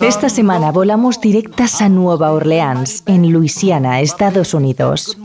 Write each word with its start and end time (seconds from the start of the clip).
Esta 0.00 0.28
semana 0.28 0.70
volamos 0.70 1.20
directas 1.20 1.82
a 1.82 1.88
Nueva 1.88 2.32
Orleans, 2.32 3.02
en 3.06 3.32
Luisiana, 3.32 4.00
Estados 4.00 4.54
Unidos. 4.54 5.18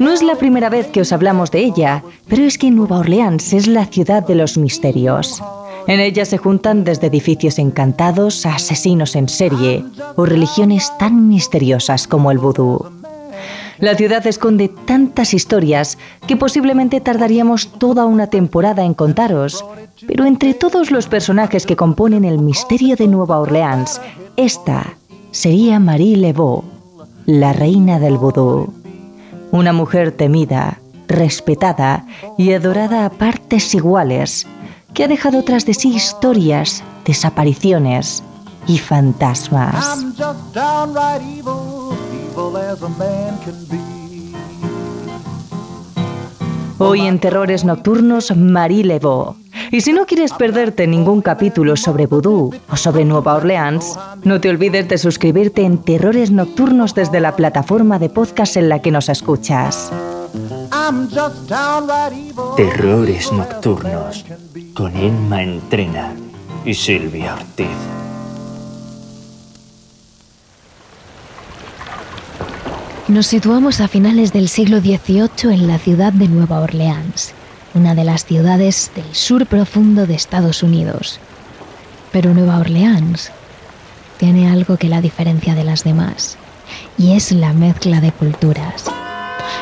No 0.00 0.12
es 0.12 0.22
la 0.22 0.34
primera 0.34 0.68
vez 0.68 0.88
que 0.88 1.00
os 1.00 1.12
hablamos 1.12 1.52
de 1.52 1.60
ella, 1.60 2.02
pero 2.26 2.42
es 2.42 2.58
que 2.58 2.72
Nueva 2.72 2.98
Orleans 2.98 3.52
es 3.52 3.68
la 3.68 3.86
ciudad 3.86 4.26
de 4.26 4.34
los 4.34 4.58
misterios. 4.58 5.40
En 5.86 6.00
ella 6.00 6.24
se 6.24 6.38
juntan 6.38 6.82
desde 6.82 7.06
edificios 7.06 7.60
encantados 7.60 8.44
a 8.46 8.56
asesinos 8.56 9.14
en 9.14 9.28
serie 9.28 9.84
o 10.16 10.26
religiones 10.26 10.92
tan 10.98 11.28
misteriosas 11.28 12.08
como 12.08 12.32
el 12.32 12.38
vudú. 12.38 12.95
La 13.78 13.94
ciudad 13.94 14.26
esconde 14.26 14.68
tantas 14.68 15.34
historias 15.34 15.98
que 16.26 16.36
posiblemente 16.36 17.00
tardaríamos 17.00 17.68
toda 17.78 18.06
una 18.06 18.28
temporada 18.28 18.84
en 18.84 18.94
contaros, 18.94 19.64
pero 20.06 20.24
entre 20.24 20.54
todos 20.54 20.90
los 20.90 21.08
personajes 21.08 21.66
que 21.66 21.76
componen 21.76 22.24
el 22.24 22.38
misterio 22.38 22.96
de 22.96 23.06
Nueva 23.06 23.38
Orleans, 23.38 24.00
esta 24.36 24.94
sería 25.30 25.78
Marie 25.78 26.16
Laveau, 26.16 26.64
la 27.26 27.52
reina 27.52 27.98
del 27.98 28.16
vudú. 28.16 28.72
Una 29.52 29.72
mujer 29.72 30.12
temida, 30.12 30.78
respetada 31.08 32.06
y 32.38 32.52
adorada 32.52 33.04
a 33.04 33.10
partes 33.10 33.74
iguales, 33.74 34.46
que 34.94 35.04
ha 35.04 35.08
dejado 35.08 35.42
tras 35.42 35.66
de 35.66 35.74
sí 35.74 35.94
historias, 35.94 36.82
desapariciones 37.04 38.22
y 38.66 38.78
fantasmas. 38.78 40.04
Hoy 46.78 47.00
en 47.00 47.18
Terrores 47.18 47.64
Nocturnos, 47.64 48.36
Marie 48.36 48.84
Lebeau. 48.84 49.36
Y 49.70 49.80
si 49.80 49.94
no 49.94 50.04
quieres 50.04 50.34
perderte 50.34 50.86
ningún 50.86 51.22
capítulo 51.22 51.76
sobre 51.76 52.06
vudú 52.06 52.54
o 52.70 52.76
sobre 52.76 53.06
Nueva 53.06 53.36
Orleans, 53.36 53.98
no 54.22 54.40
te 54.40 54.50
olvides 54.50 54.86
de 54.88 54.98
suscribirte 54.98 55.62
en 55.62 55.78
Terrores 55.78 56.30
Nocturnos 56.30 56.94
desde 56.94 57.20
la 57.20 57.34
plataforma 57.34 57.98
de 57.98 58.10
podcast 58.10 58.56
en 58.58 58.68
la 58.68 58.80
que 58.82 58.90
nos 58.90 59.08
escuchas. 59.08 59.90
Terrores 62.56 63.32
Nocturnos 63.32 64.26
con 64.74 64.94
Emma 64.94 65.42
Entrena 65.42 66.12
y 66.66 66.74
Silvia 66.74 67.34
Ortiz. 67.34 68.05
Nos 73.08 73.28
situamos 73.28 73.80
a 73.80 73.86
finales 73.86 74.32
del 74.32 74.48
siglo 74.48 74.80
XVIII 74.80 75.54
en 75.54 75.68
la 75.68 75.78
ciudad 75.78 76.12
de 76.12 76.26
Nueva 76.26 76.58
Orleans, 76.58 77.34
una 77.72 77.94
de 77.94 78.02
las 78.02 78.24
ciudades 78.24 78.90
del 78.96 79.14
sur 79.14 79.46
profundo 79.46 80.08
de 80.08 80.14
Estados 80.14 80.64
Unidos. 80.64 81.20
Pero 82.10 82.34
Nueva 82.34 82.58
Orleans 82.58 83.30
tiene 84.16 84.50
algo 84.50 84.76
que 84.76 84.88
la 84.88 85.00
diferencia 85.00 85.54
de 85.54 85.62
las 85.62 85.84
demás, 85.84 86.36
y 86.98 87.12
es 87.12 87.30
la 87.30 87.52
mezcla 87.52 88.00
de 88.00 88.10
culturas. 88.10 88.86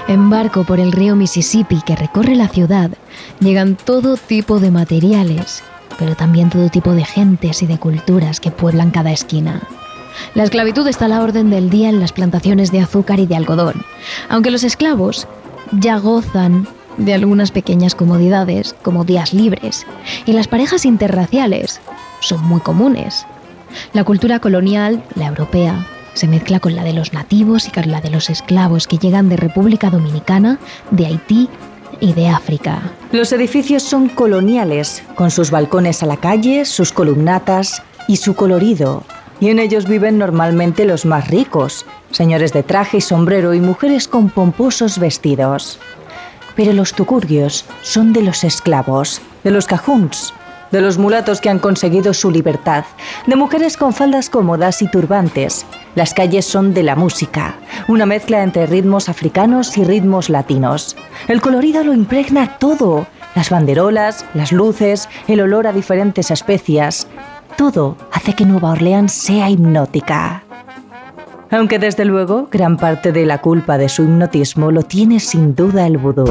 En 0.09 0.31
barco 0.31 0.65
por 0.65 0.81
el 0.81 0.91
río 0.91 1.15
Mississippi 1.15 1.83
que 1.85 1.97
recorre 1.97 2.37
la 2.37 2.49
ciudad, 2.49 2.93
llegan 3.41 3.77
todo 3.77 4.17
tipo 4.17 4.59
de 4.59 4.71
materiales, 4.71 5.63
pero 5.99 6.17
también 6.17 6.49
todo 6.49 6.71
tipo 6.71 6.93
de 6.93 7.05
gentes 7.05 7.63
y 7.63 7.67
de 7.67 7.79
culturas 7.79 8.41
que 8.41 8.51
pueblan 8.51 8.91
cada 8.91 9.13
esquina. 9.13 9.61
La 10.35 10.45
esclavitud 10.45 10.87
está 10.89 11.07
a 11.07 11.09
la 11.09 11.23
orden 11.23 11.51
del 11.51 11.71
día 11.71 11.89
en 11.89 12.01
las 12.01 12.13
plantaciones 12.13 12.73
de 12.73 12.81
azúcar 12.81 13.21
y 13.21 13.27
de 13.27 13.37
algodón, 13.37 13.85
aunque 14.29 14.51
los 14.51 14.65
esclavos 14.65 15.27
ya 15.73 15.99
gozan 15.99 16.67
de 16.97 17.15
algunas 17.15 17.51
pequeñas 17.51 17.95
comodidades, 17.95 18.75
como 18.83 19.05
días 19.05 19.33
libres, 19.33 19.87
y 20.27 20.33
las 20.33 20.49
parejas 20.49 20.85
interraciales 20.85 21.81
son 22.21 22.43
muy 22.45 22.61
comunes. 22.61 23.27
La 23.93 24.05
cultura 24.05 24.39
colonial, 24.39 25.03
la 25.17 25.27
europea, 25.27 25.87
se 26.15 26.29
mezcla 26.29 26.61
con 26.61 26.77
la 26.77 26.85
de 26.85 26.93
los 26.93 27.13
nativos 27.13 27.67
y 27.67 27.71
con 27.73 27.91
la 27.91 28.01
de 28.01 28.11
los 28.11 28.31
esclavos 28.31 28.87
que 28.87 28.99
llegan 28.99 29.29
de 29.29 29.37
República 29.37 29.91
Dominicana, 29.91 30.59
de 30.93 31.07
Haití 31.07 31.49
y 32.01 32.13
de 32.13 32.29
África. 32.29 32.83
Los 33.11 33.33
edificios 33.33 33.83
son 33.83 34.09
coloniales, 34.09 35.03
con 35.17 35.31
sus 35.31 35.51
balcones 35.51 36.03
a 36.03 36.07
la 36.07 36.17
calle, 36.17 36.65
sus 36.65 36.93
columnatas 36.93 37.83
y 38.07 38.17
su 38.17 38.35
colorido, 38.35 39.03
y 39.41 39.51
en 39.51 39.59
ellos 39.59 39.87
viven 39.89 40.19
normalmente 40.19 40.85
los 40.85 41.05
más 41.05 41.29
ricos, 41.29 41.87
señores 42.11 42.53
de 42.53 42.63
traje 42.63 42.99
y 42.99 43.01
sombrero 43.01 43.55
y 43.55 43.61
mujeres 43.61 44.09
con 44.09 44.31
pomposos 44.31 44.99
vestidos. 44.99 45.79
Pero 46.57 46.73
los 46.73 46.93
tucurgios 46.93 47.65
son 47.83 48.13
de 48.13 48.23
los 48.23 48.45
esclavos, 48.45 49.21
de 49.43 49.51
los 49.51 49.67
cajuns, 49.67 50.33
de 50.71 50.81
los 50.81 50.99
mulatos 50.99 51.41
que 51.41 51.51
han 51.51 51.61
conseguido 51.61 52.15
su 52.15 52.31
libertad, 52.31 52.85
de 53.27 53.37
mujeres 53.37 53.77
con 53.77 53.93
faldas 53.93 54.29
cómodas 54.29 54.83
y 54.83 54.89
turbantes. 54.89 55.67
Las 55.95 56.15
calles 56.15 56.47
son 56.47 56.75
de 56.75 56.83
la 56.83 56.97
música, 56.97 57.55
una 57.87 58.07
mezcla 58.07 58.43
entre 58.43 58.67
ritmos 58.67 59.09
africanos 59.09 59.79
y 59.79 59.85
ritmos 59.85 60.31
latinos. 60.31 60.97
El 61.29 61.41
colorido 61.41 61.85
lo 61.85 61.93
impregna 61.93 62.59
todo, 62.59 63.07
las 63.37 63.51
banderolas, 63.51 64.25
las 64.35 64.53
luces, 64.53 65.09
el 65.29 65.41
olor 65.41 65.67
a 65.67 65.73
diferentes 65.73 66.31
especias, 66.31 67.07
todo 67.57 67.97
hace 68.25 68.33
que 68.33 68.47
Nueva 68.47 68.71
Orleans 68.71 69.13
sea 69.13 69.51
hipnótica. 69.51 70.45
Aunque 71.51 71.79
desde 71.79 72.07
luego 72.07 72.49
gran 72.51 72.79
parte 72.79 73.13
de 73.13 73.27
la 73.27 73.43
culpa 73.43 73.77
de 73.77 73.91
su 73.91 74.05
hipnotismo 74.05 74.71
lo 74.71 74.83
tiene 74.83 75.21
sin 75.21 75.55
duda 75.55 75.87
el 75.87 75.99
vudú. 75.99 76.25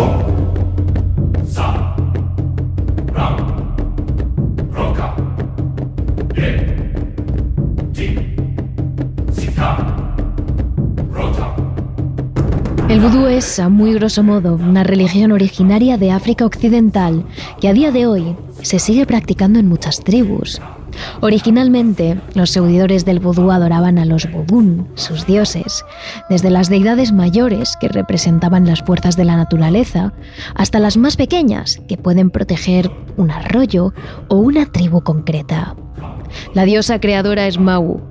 El 12.89 12.99
vudú 13.01 13.27
es, 13.27 13.59
a 13.59 13.69
muy 13.69 13.93
grosso 13.93 14.23
modo, 14.23 14.55
una 14.55 14.83
religión 14.83 15.31
originaria 15.31 15.99
de 15.99 16.09
África 16.09 16.43
Occidental 16.43 17.23
que 17.61 17.69
a 17.69 17.73
día 17.73 17.91
de 17.91 18.07
hoy 18.07 18.35
se 18.63 18.79
sigue 18.79 19.05
practicando 19.05 19.59
en 19.59 19.67
muchas 19.67 19.99
tribus. 19.99 20.59
Originalmente, 21.21 22.19
los 22.33 22.51
seguidores 22.51 23.05
del 23.05 23.19
vudú 23.19 23.51
adoraban 23.51 23.97
a 23.97 24.05
los 24.05 24.29
Vodun, 24.31 24.87
sus 24.95 25.25
dioses, 25.25 25.83
desde 26.29 26.49
las 26.49 26.69
deidades 26.69 27.11
mayores 27.11 27.77
que 27.79 27.87
representaban 27.87 28.65
las 28.65 28.81
fuerzas 28.81 29.15
de 29.15 29.25
la 29.25 29.37
naturaleza, 29.37 30.13
hasta 30.55 30.79
las 30.79 30.97
más 30.97 31.17
pequeñas 31.17 31.81
que 31.87 31.97
pueden 31.97 32.29
proteger 32.29 32.91
un 33.17 33.31
arroyo 33.31 33.93
o 34.27 34.37
una 34.37 34.65
tribu 34.65 35.01
concreta. 35.01 35.75
La 36.53 36.65
diosa 36.65 36.99
creadora 36.99 37.47
es 37.47 37.59
Mau, 37.59 38.01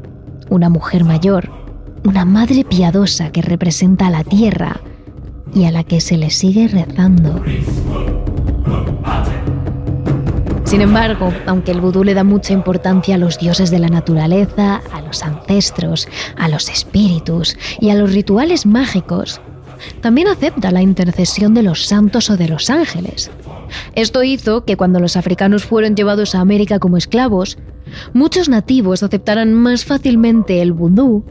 una 0.49 0.69
mujer 0.69 1.05
mayor, 1.05 1.51
una 2.05 2.25
madre 2.25 2.65
piadosa 2.65 3.31
que 3.31 3.43
representa 3.43 4.09
a 4.09 4.11
la 4.11 4.25
tierra 4.25 4.81
y 5.55 5.65
a 5.65 5.71
la 5.71 5.85
que 5.85 6.01
se 6.01 6.17
le 6.17 6.31
sigue 6.31 6.69
rezando. 6.69 7.43
Sin 10.73 10.81
embargo, 10.81 11.35
aunque 11.45 11.71
el 11.71 11.83
vudú 11.83 12.03
le 12.03 12.15
da 12.15 12.25
mucha 12.25 12.55
importancia 12.55 13.17
a 13.17 13.19
los 13.19 13.39
dioses 13.39 13.71
de 13.71 13.79
la 13.79 13.89
naturaleza, 13.89 14.81
a 14.91 15.03
los 15.03 15.23
ancestros, 15.23 16.09
a 16.35 16.49
los 16.49 16.71
espíritus 16.71 17.59
y 17.79 17.91
a 17.91 17.95
los 17.95 18.15
rituales 18.15 18.65
mágicos, 18.65 19.43
también 20.01 20.29
acepta 20.29 20.71
la 20.71 20.81
intercesión 20.81 21.53
de 21.53 21.63
los 21.63 21.85
santos 21.85 22.31
o 22.31 22.39
de 22.39 22.49
los 22.49 22.71
ángeles. 22.71 23.31
Esto 23.95 24.23
hizo 24.23 24.65
que 24.65 24.79
cuando 24.79 24.99
los 24.99 25.19
africanos 25.19 25.67
fueron 25.67 25.95
llevados 25.95 26.35
a 26.35 26.41
América 26.41 26.79
como 26.79 26.97
esclavos, 26.97 27.59
muchos 28.15 28.49
nativos 28.49 29.03
aceptaran 29.03 29.53
más 29.53 29.85
fácilmente 29.85 30.63
el 30.63 30.73
vudú 30.73 31.23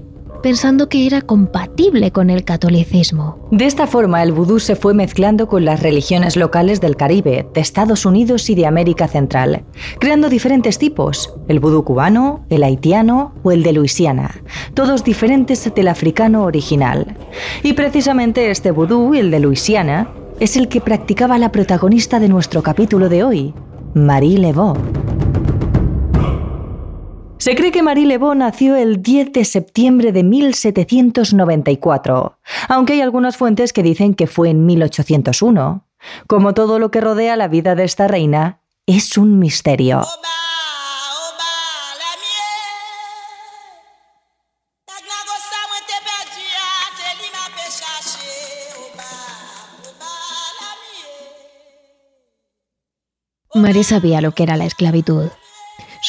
pensando 0.41 0.89
que 0.89 1.05
era 1.05 1.21
compatible 1.21 2.11
con 2.11 2.29
el 2.29 2.43
catolicismo. 2.43 3.47
De 3.51 3.65
esta 3.65 3.87
forma, 3.87 4.23
el 4.23 4.31
vudú 4.31 4.59
se 4.59 4.75
fue 4.75 4.93
mezclando 4.93 5.47
con 5.47 5.65
las 5.65 5.81
religiones 5.81 6.35
locales 6.35 6.81
del 6.81 6.95
Caribe, 6.95 7.47
de 7.53 7.61
Estados 7.61 8.05
Unidos 8.05 8.49
y 8.49 8.55
de 8.55 8.65
América 8.65 9.07
Central, 9.07 9.63
creando 9.99 10.29
diferentes 10.29 10.77
tipos, 10.77 11.33
el 11.47 11.59
vudú 11.59 11.83
cubano, 11.83 12.45
el 12.49 12.63
haitiano 12.63 13.33
o 13.43 13.51
el 13.51 13.63
de 13.63 13.73
Luisiana, 13.73 14.41
todos 14.73 15.03
diferentes 15.03 15.71
del 15.73 15.87
africano 15.87 16.43
original. 16.43 17.15
Y 17.63 17.73
precisamente 17.73 18.51
este 18.51 18.71
vudú, 18.71 19.13
el 19.13 19.31
de 19.31 19.39
Luisiana, 19.39 20.09
es 20.39 20.57
el 20.57 20.67
que 20.67 20.81
practicaba 20.81 21.37
la 21.37 21.51
protagonista 21.51 22.19
de 22.19 22.29
nuestro 22.29 22.63
capítulo 22.63 23.09
de 23.09 23.23
hoy, 23.23 23.53
Marie 23.93 24.39
Laveau. 24.39 24.75
Se 27.41 27.55
cree 27.55 27.71
que 27.71 27.81
Marie 27.81 28.05
Lebeau 28.05 28.35
nació 28.35 28.75
el 28.75 29.01
10 29.01 29.31
de 29.31 29.45
septiembre 29.45 30.11
de 30.11 30.21
1794, 30.21 32.37
aunque 32.69 32.93
hay 32.93 33.01
algunas 33.01 33.35
fuentes 33.35 33.73
que 33.73 33.81
dicen 33.81 34.13
que 34.13 34.27
fue 34.27 34.51
en 34.51 34.67
1801. 34.67 35.83
Como 36.27 36.53
todo 36.53 36.77
lo 36.77 36.91
que 36.91 37.01
rodea 37.01 37.35
la 37.37 37.47
vida 37.47 37.73
de 37.73 37.83
esta 37.83 38.07
reina, 38.07 38.61
es 38.85 39.17
un 39.17 39.39
misterio. 39.39 40.03
Marie 53.55 53.83
sabía 53.83 54.21
lo 54.21 54.31
que 54.33 54.43
era 54.43 54.57
la 54.57 54.65
esclavitud. 54.65 55.31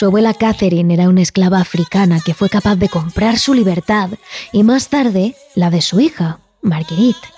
Su 0.02 0.06
abuela 0.06 0.34
Catherine 0.34 0.92
era 0.92 1.08
una 1.08 1.22
esclava 1.22 1.60
africana 1.60 2.18
que 2.18 2.34
fue 2.34 2.48
capaz 2.48 2.74
de 2.74 2.88
comprar 2.88 3.38
su 3.38 3.54
libertad 3.54 4.10
y 4.50 4.64
más 4.64 4.88
tarde 4.88 5.36
la 5.54 5.70
de 5.70 5.80
su 5.80 6.00
hija, 6.00 6.40
Marguerite. 6.60 7.28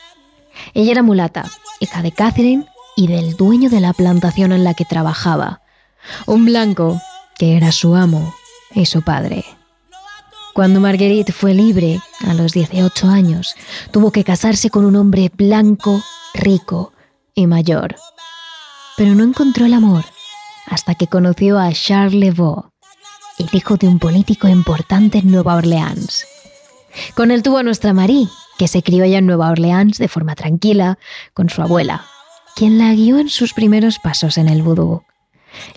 Ella 0.72 0.92
era 0.92 1.02
mulata, 1.02 1.44
hija 1.80 2.00
de 2.00 2.10
Catherine 2.10 2.64
y 2.96 3.06
del 3.06 3.36
dueño 3.36 3.68
de 3.68 3.82
la 3.82 3.92
plantación 3.92 4.50
en 4.50 4.64
la 4.64 4.72
que 4.72 4.86
trabajaba, 4.86 5.60
un 6.24 6.46
blanco 6.46 6.98
que 7.38 7.58
era 7.58 7.70
su 7.70 7.94
amo 7.96 8.34
y 8.74 8.86
su 8.86 9.02
padre. 9.02 9.44
Cuando 10.54 10.80
Marguerite 10.80 11.32
fue 11.32 11.52
libre, 11.52 12.00
a 12.26 12.32
los 12.32 12.52
18 12.52 13.08
años, 13.08 13.56
tuvo 13.90 14.10
que 14.10 14.24
casarse 14.24 14.70
con 14.70 14.86
un 14.86 14.96
hombre 14.96 15.30
blanco, 15.36 16.02
rico 16.32 16.94
y 17.34 17.46
mayor. 17.46 17.96
Pero 18.96 19.14
no 19.14 19.22
encontró 19.22 19.66
el 19.66 19.74
amor 19.74 20.06
hasta 20.66 20.94
que 20.94 21.06
conoció 21.06 21.58
a 21.58 21.72
Charles 21.72 22.14
Levaux, 22.14 22.68
el 23.38 23.48
hijo 23.52 23.76
de 23.76 23.88
un 23.88 23.98
político 23.98 24.48
importante 24.48 25.18
en 25.18 25.30
Nueva 25.30 25.56
Orleans. 25.56 26.26
Con 27.14 27.30
él 27.30 27.42
tuvo 27.42 27.58
a 27.58 27.62
nuestra 27.62 27.92
Marie, 27.92 28.28
que 28.58 28.68
se 28.68 28.82
crió 28.82 29.04
allá 29.04 29.18
en 29.18 29.26
Nueva 29.26 29.50
Orleans 29.50 29.98
de 29.98 30.08
forma 30.08 30.34
tranquila 30.34 30.98
con 31.32 31.48
su 31.50 31.60
abuela, 31.62 32.06
quien 32.54 32.78
la 32.78 32.92
guió 32.94 33.18
en 33.18 33.28
sus 33.28 33.52
primeros 33.52 33.98
pasos 33.98 34.38
en 34.38 34.48
el 34.48 34.62
vudú. 34.62 35.02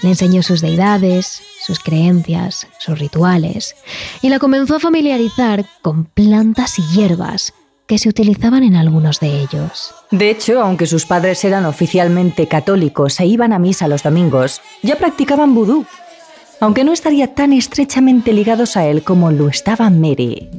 Le 0.02 0.10
enseñó 0.10 0.42
sus 0.42 0.62
deidades, 0.62 1.42
sus 1.66 1.80
creencias, 1.80 2.68
sus 2.80 2.98
rituales, 2.98 3.76
y 4.22 4.30
la 4.30 4.40
comenzó 4.40 4.76
a 4.76 4.80
familiarizar 4.80 5.66
con 5.82 6.06
plantas 6.06 6.80
y 6.80 6.84
hierbas 6.94 7.54
que 7.88 7.98
se 7.98 8.10
utilizaban 8.10 8.64
en 8.64 8.76
algunos 8.76 9.20
de 9.20 9.42
ellos. 9.42 9.96
De 10.12 10.30
hecho, 10.30 10.62
aunque 10.62 10.86
sus 10.86 11.06
padres 11.06 11.44
eran 11.46 11.66
oficialmente 11.66 12.48
católicos 12.48 13.20
e 13.20 13.26
iban 13.26 13.54
a 13.54 13.60
misa 13.60 13.88
los 13.88 14.04
domingos, 14.04 14.62
ya 14.84 14.98
practicaban 14.98 15.56
vudú, 15.56 15.86
aunque 16.60 16.84
no 16.84 16.92
estaría 16.92 17.34
tan 17.34 17.54
estrechamente 17.54 18.34
ligados 18.34 18.76
a 18.76 18.86
él 18.86 19.04
como 19.04 19.32
lo 19.32 19.48
estaba 19.48 19.90
Mary. 19.90 20.50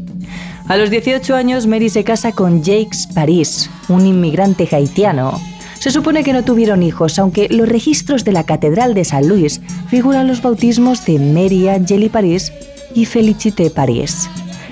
A 0.69 0.77
los 0.77 0.91
18 0.91 1.35
años, 1.35 1.67
Mary 1.67 1.91
se 1.91 2.05
casa 2.05 2.33
con 2.33 2.63
Jacques 2.63 3.09
Paris, 3.15 3.71
un 3.89 4.07
inmigrante 4.07 4.69
haitiano. 4.71 5.41
Se 5.79 5.91
supone 5.91 6.25
que 6.25 6.33
no 6.33 6.45
tuvieron 6.45 6.83
hijos, 6.83 7.19
aunque 7.19 7.49
los 7.49 7.69
registros 7.69 8.25
de 8.25 8.33
la 8.33 8.45
Catedral 8.45 8.95
de 8.95 9.05
San 9.05 9.29
Luis 9.29 9.61
figuran 9.89 10.29
los 10.29 10.43
bautismos 10.43 11.05
de 11.05 11.19
Mary 11.19 11.69
Angeli 11.69 12.09
Paris 12.09 12.53
y 12.95 13.05
Felicité 13.05 13.71
Paris. 13.71 14.29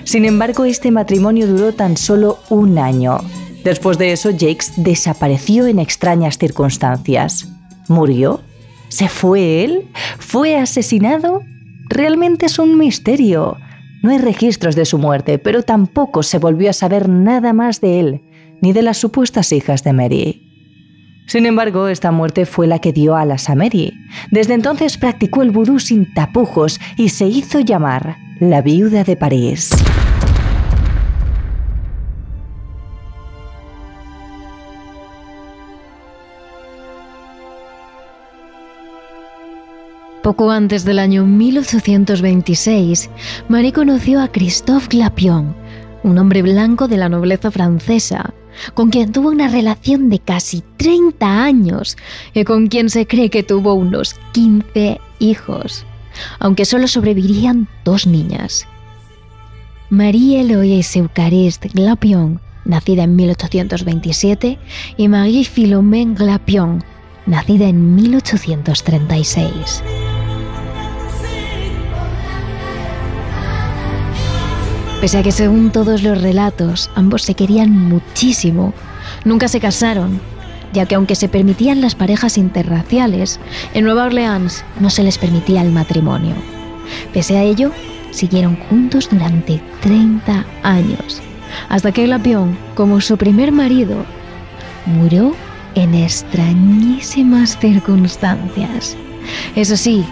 Sin 0.07 0.25
embargo, 0.25 0.65
este 0.65 0.93
matrimonio 0.93 1.49
duró 1.49 1.73
tan 1.73 1.97
solo 1.97 2.39
un 2.49 2.79
año. 2.79 3.19
Después 3.65 3.99
de 3.99 4.13
eso, 4.13 4.31
Jakes 4.31 4.75
desapareció 4.77 5.67
en 5.67 5.81
extrañas 5.81 6.39
circunstancias. 6.39 7.49
¿Murió? 7.89 8.41
¿Se 8.89 9.09
fue 9.09 9.65
él? 9.65 9.89
¿Fue 10.19 10.57
asesinado? 10.57 11.43
Realmente 11.89 12.47
es 12.47 12.61
un 12.61 12.79
misterio. 12.79 13.57
No 14.05 14.13
hay 14.13 14.19
registros 14.19 14.77
de 14.77 14.85
su 14.85 14.97
muerte, 14.97 15.41
pero 15.41 15.65
tampoco 15.65 16.23
se 16.23 16.39
volvió 16.39 16.71
a 16.71 16.73
saber 16.73 17.09
nada 17.09 17.53
más 17.53 17.81
de 17.81 17.99
él, 17.99 18.21
ni 18.61 18.73
de 18.73 18.83
las 18.83 18.99
supuestas 18.99 19.51
hijas 19.51 19.83
de 19.83 19.93
Mary. 19.93 20.43
Sin 21.27 21.47
embargo, 21.47 21.89
esta 21.89 22.13
muerte 22.13 22.47
fue 22.47 22.69
la 22.69 22.79
que 22.79 22.93
dio 22.93 23.17
alas 23.17 23.51
a 23.51 23.57
Mary. 23.57 23.93
Desde 24.31 24.55
entonces 24.55 24.99
practicó 24.99 25.43
el 25.43 25.51
vudú 25.51 25.81
sin 25.81 26.15
tapujos 26.15 26.79
y 26.97 27.09
se 27.09 27.27
hizo 27.27 27.59
llamar 27.59 28.19
la 28.39 28.63
viuda 28.63 29.03
de 29.03 29.17
París. 29.17 29.71
Poco 40.27 40.51
antes 40.51 40.85
del 40.85 40.99
año 40.99 41.25
1826, 41.25 43.11
Marie 43.49 43.73
conoció 43.73 44.21
a 44.21 44.27
Christophe 44.27 44.89
Glapion, 44.89 45.55
un 46.03 46.19
hombre 46.19 46.43
blanco 46.43 46.89
de 46.89 46.97
la 46.97 47.09
nobleza 47.09 47.53
francesa, 47.53 48.35
con 48.75 48.91
quien 48.91 49.13
tuvo 49.13 49.29
una 49.29 49.47
relación 49.47 50.09
de 50.09 50.19
casi 50.19 50.65
30 50.79 51.45
años 51.45 51.97
y 52.35 52.43
con 52.43 52.67
quien 52.67 52.91
se 52.91 53.07
cree 53.07 53.31
que 53.31 53.45
tuvo 53.45 53.75
unos 53.75 54.17
15 54.33 55.01
hijos, 55.21 55.87
aunque 56.41 56.65
solo 56.65 56.89
sobrevivirían 56.89 57.69
dos 57.85 58.09
niñas. 58.09 58.67
Marie 59.91 60.41
Eloise 60.41 60.99
Eucariste 60.99 61.69
Glapion, 61.69 62.41
nacida 62.65 63.05
en 63.05 63.15
1827, 63.15 64.59
y 64.97 65.07
Marie 65.07 65.45
Philomène 65.45 66.17
Glapion, 66.17 66.83
nacida 67.27 67.69
en 67.69 67.95
1836. 67.95 69.85
Pese 75.01 75.19
a 75.19 75.23
que 75.23 75.31
según 75.31 75.71
todos 75.71 76.03
los 76.03 76.21
relatos 76.23 76.91
ambos 76.95 77.23
se 77.23 77.35
querían 77.35 77.71
muchísimo, 77.71 78.73
nunca 79.25 79.47
se 79.47 79.61
casaron, 79.61 80.21
ya 80.73 80.87
que 80.87 80.95
aunque 80.95 81.15
se 81.15 81.29
permitían 81.29 81.83
las 81.83 81.95
parejas 81.95 82.39
interraciales, 82.39 83.39
en 83.75 83.85
Nueva 83.85 84.05
Orleans 84.05 84.65
no 84.81 84.89
se 84.89 85.03
les 85.03 85.19
permitía 85.19 85.61
el 85.61 85.71
matrimonio. 85.71 86.35
Pese 87.13 87.37
a 87.37 87.43
ello, 87.43 87.73
siguieron 88.11 88.57
juntos 88.57 89.09
durante 89.11 89.61
30 89.83 90.47
años, 90.63 91.21
hasta 91.69 91.93
que 91.93 92.07
Glapion, 92.07 92.57
como 92.75 93.01
su 93.03 93.19
primer 93.19 93.53
marido, 93.53 93.97
murió 94.87 95.35
en 95.75 95.95
extrañísimas 95.95 97.59
circunstancias. 97.59 98.97
Eso 99.55 99.77
sí, 99.77 100.05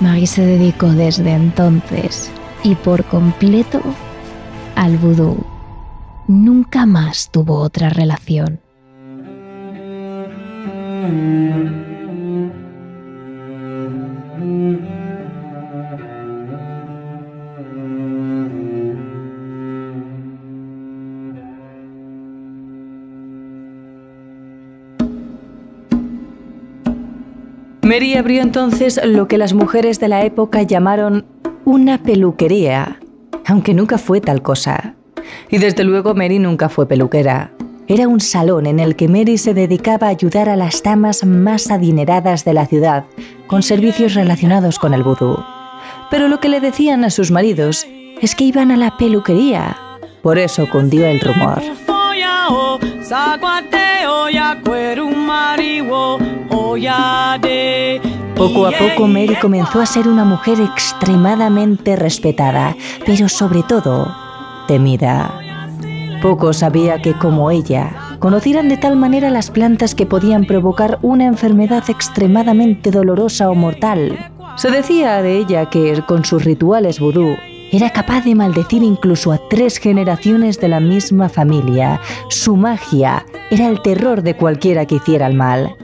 Maggie 0.00 0.28
se 0.28 0.46
dedicó 0.46 0.86
desde 0.88 1.32
entonces 1.32 2.30
y 2.62 2.76
por 2.76 3.04
completo 3.04 3.82
al 4.82 4.98
vudú. 4.98 5.36
Nunca 6.26 6.86
más 6.86 7.30
tuvo 7.30 7.60
otra 7.60 7.88
relación. 7.88 8.58
Mary 27.82 28.14
abrió 28.14 28.42
entonces 28.42 29.00
lo 29.04 29.28
que 29.28 29.38
las 29.38 29.52
mujeres 29.52 30.00
de 30.00 30.08
la 30.08 30.24
época 30.24 30.62
llamaron 30.62 31.24
una 31.64 32.02
peluquería 32.02 32.98
aunque 33.46 33.74
nunca 33.74 33.98
fue 33.98 34.20
tal 34.20 34.42
cosa. 34.42 34.94
Y 35.50 35.58
desde 35.58 35.84
luego 35.84 36.14
Mary 36.14 36.38
nunca 36.38 36.68
fue 36.68 36.86
peluquera. 36.86 37.52
Era 37.88 38.08
un 38.08 38.20
salón 38.20 38.66
en 38.66 38.80
el 38.80 38.96
que 38.96 39.08
Mary 39.08 39.38
se 39.38 39.54
dedicaba 39.54 40.06
a 40.06 40.10
ayudar 40.10 40.48
a 40.48 40.56
las 40.56 40.82
damas 40.82 41.24
más 41.24 41.70
adineradas 41.70 42.44
de 42.44 42.54
la 42.54 42.66
ciudad 42.66 43.04
con 43.46 43.62
servicios 43.62 44.14
relacionados 44.14 44.78
con 44.78 44.94
el 44.94 45.02
vudú. 45.02 45.36
Pero 46.10 46.28
lo 46.28 46.40
que 46.40 46.48
le 46.48 46.60
decían 46.60 47.04
a 47.04 47.10
sus 47.10 47.30
maridos 47.30 47.86
es 48.20 48.34
que 48.34 48.44
iban 48.44 48.70
a 48.70 48.76
la 48.76 48.96
peluquería. 48.96 49.76
Por 50.22 50.38
eso 50.38 50.68
cundió 50.70 51.06
el 51.06 51.20
rumor. 51.20 51.60
Poco 58.42 58.66
a 58.66 58.72
poco 58.72 59.06
Mary 59.06 59.36
comenzó 59.40 59.80
a 59.80 59.86
ser 59.86 60.08
una 60.08 60.24
mujer 60.24 60.60
extremadamente 60.60 61.94
respetada, 61.94 62.76
pero 63.06 63.28
sobre 63.28 63.62
todo 63.62 64.12
temida. 64.66 65.32
Poco 66.20 66.52
sabía 66.52 67.00
que 67.00 67.16
como 67.16 67.52
ella, 67.52 68.16
conocieran 68.18 68.68
de 68.68 68.78
tal 68.78 68.96
manera 68.96 69.30
las 69.30 69.52
plantas 69.52 69.94
que 69.94 70.06
podían 70.06 70.44
provocar 70.44 70.98
una 71.02 71.26
enfermedad 71.26 71.88
extremadamente 71.88 72.90
dolorosa 72.90 73.48
o 73.48 73.54
mortal. 73.54 74.18
Se 74.56 74.72
decía 74.72 75.22
de 75.22 75.38
ella 75.38 75.70
que 75.70 76.02
con 76.08 76.24
sus 76.24 76.42
rituales 76.44 76.98
vudú 76.98 77.36
era 77.70 77.90
capaz 77.90 78.24
de 78.24 78.34
maldecir 78.34 78.82
incluso 78.82 79.30
a 79.30 79.38
tres 79.48 79.76
generaciones 79.76 80.58
de 80.58 80.66
la 80.66 80.80
misma 80.80 81.28
familia. 81.28 82.00
Su 82.28 82.56
magia 82.56 83.24
era 83.52 83.68
el 83.68 83.80
terror 83.82 84.20
de 84.20 84.36
cualquiera 84.36 84.84
que 84.84 84.96
hiciera 84.96 85.28
el 85.28 85.34
mal. 85.34 85.76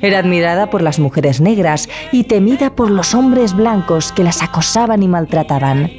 Era 0.00 0.18
admirada 0.18 0.70
por 0.70 0.82
las 0.82 0.98
mujeres 0.98 1.40
negras 1.40 1.88
y 2.12 2.24
temida 2.24 2.70
por 2.70 2.90
los 2.90 3.14
hombres 3.14 3.54
blancos 3.54 4.12
que 4.12 4.24
las 4.24 4.42
acosaban 4.42 5.02
y 5.02 5.08
maltrataban. 5.08 5.90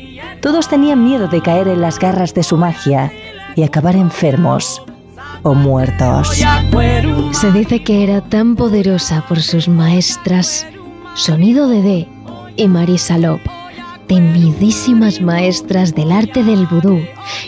Todos 0.41 0.70
tenían 0.70 1.03
miedo 1.03 1.27
de 1.27 1.41
caer 1.41 1.68
en 1.68 1.82
las 1.82 2.00
garras 2.00 2.34
de 2.34 2.44
su 2.44 2.58
magia 2.58 3.12
y 3.56 3.63
acabar 3.63 3.96
enfermos 3.96 4.82
o 5.44 5.53
muertos. 5.53 6.29
Se 7.32 7.51
dice 7.51 7.84
que 7.84 8.03
era 8.03 8.22
tan 8.22 8.56
poderosa 8.56 9.24
por 9.27 9.41
sus 9.41 9.68
maestras 9.68 10.65
Sonido 11.15 11.68
de 11.68 12.08
y 12.56 12.68
Marisa 12.68 13.18
Lop, 13.18 13.41
temidísimas 14.08 15.22
maestras 15.22 15.96
del 15.96 16.12
arte 16.12 16.44
del 16.44 16.65
vudú, 16.65 17.00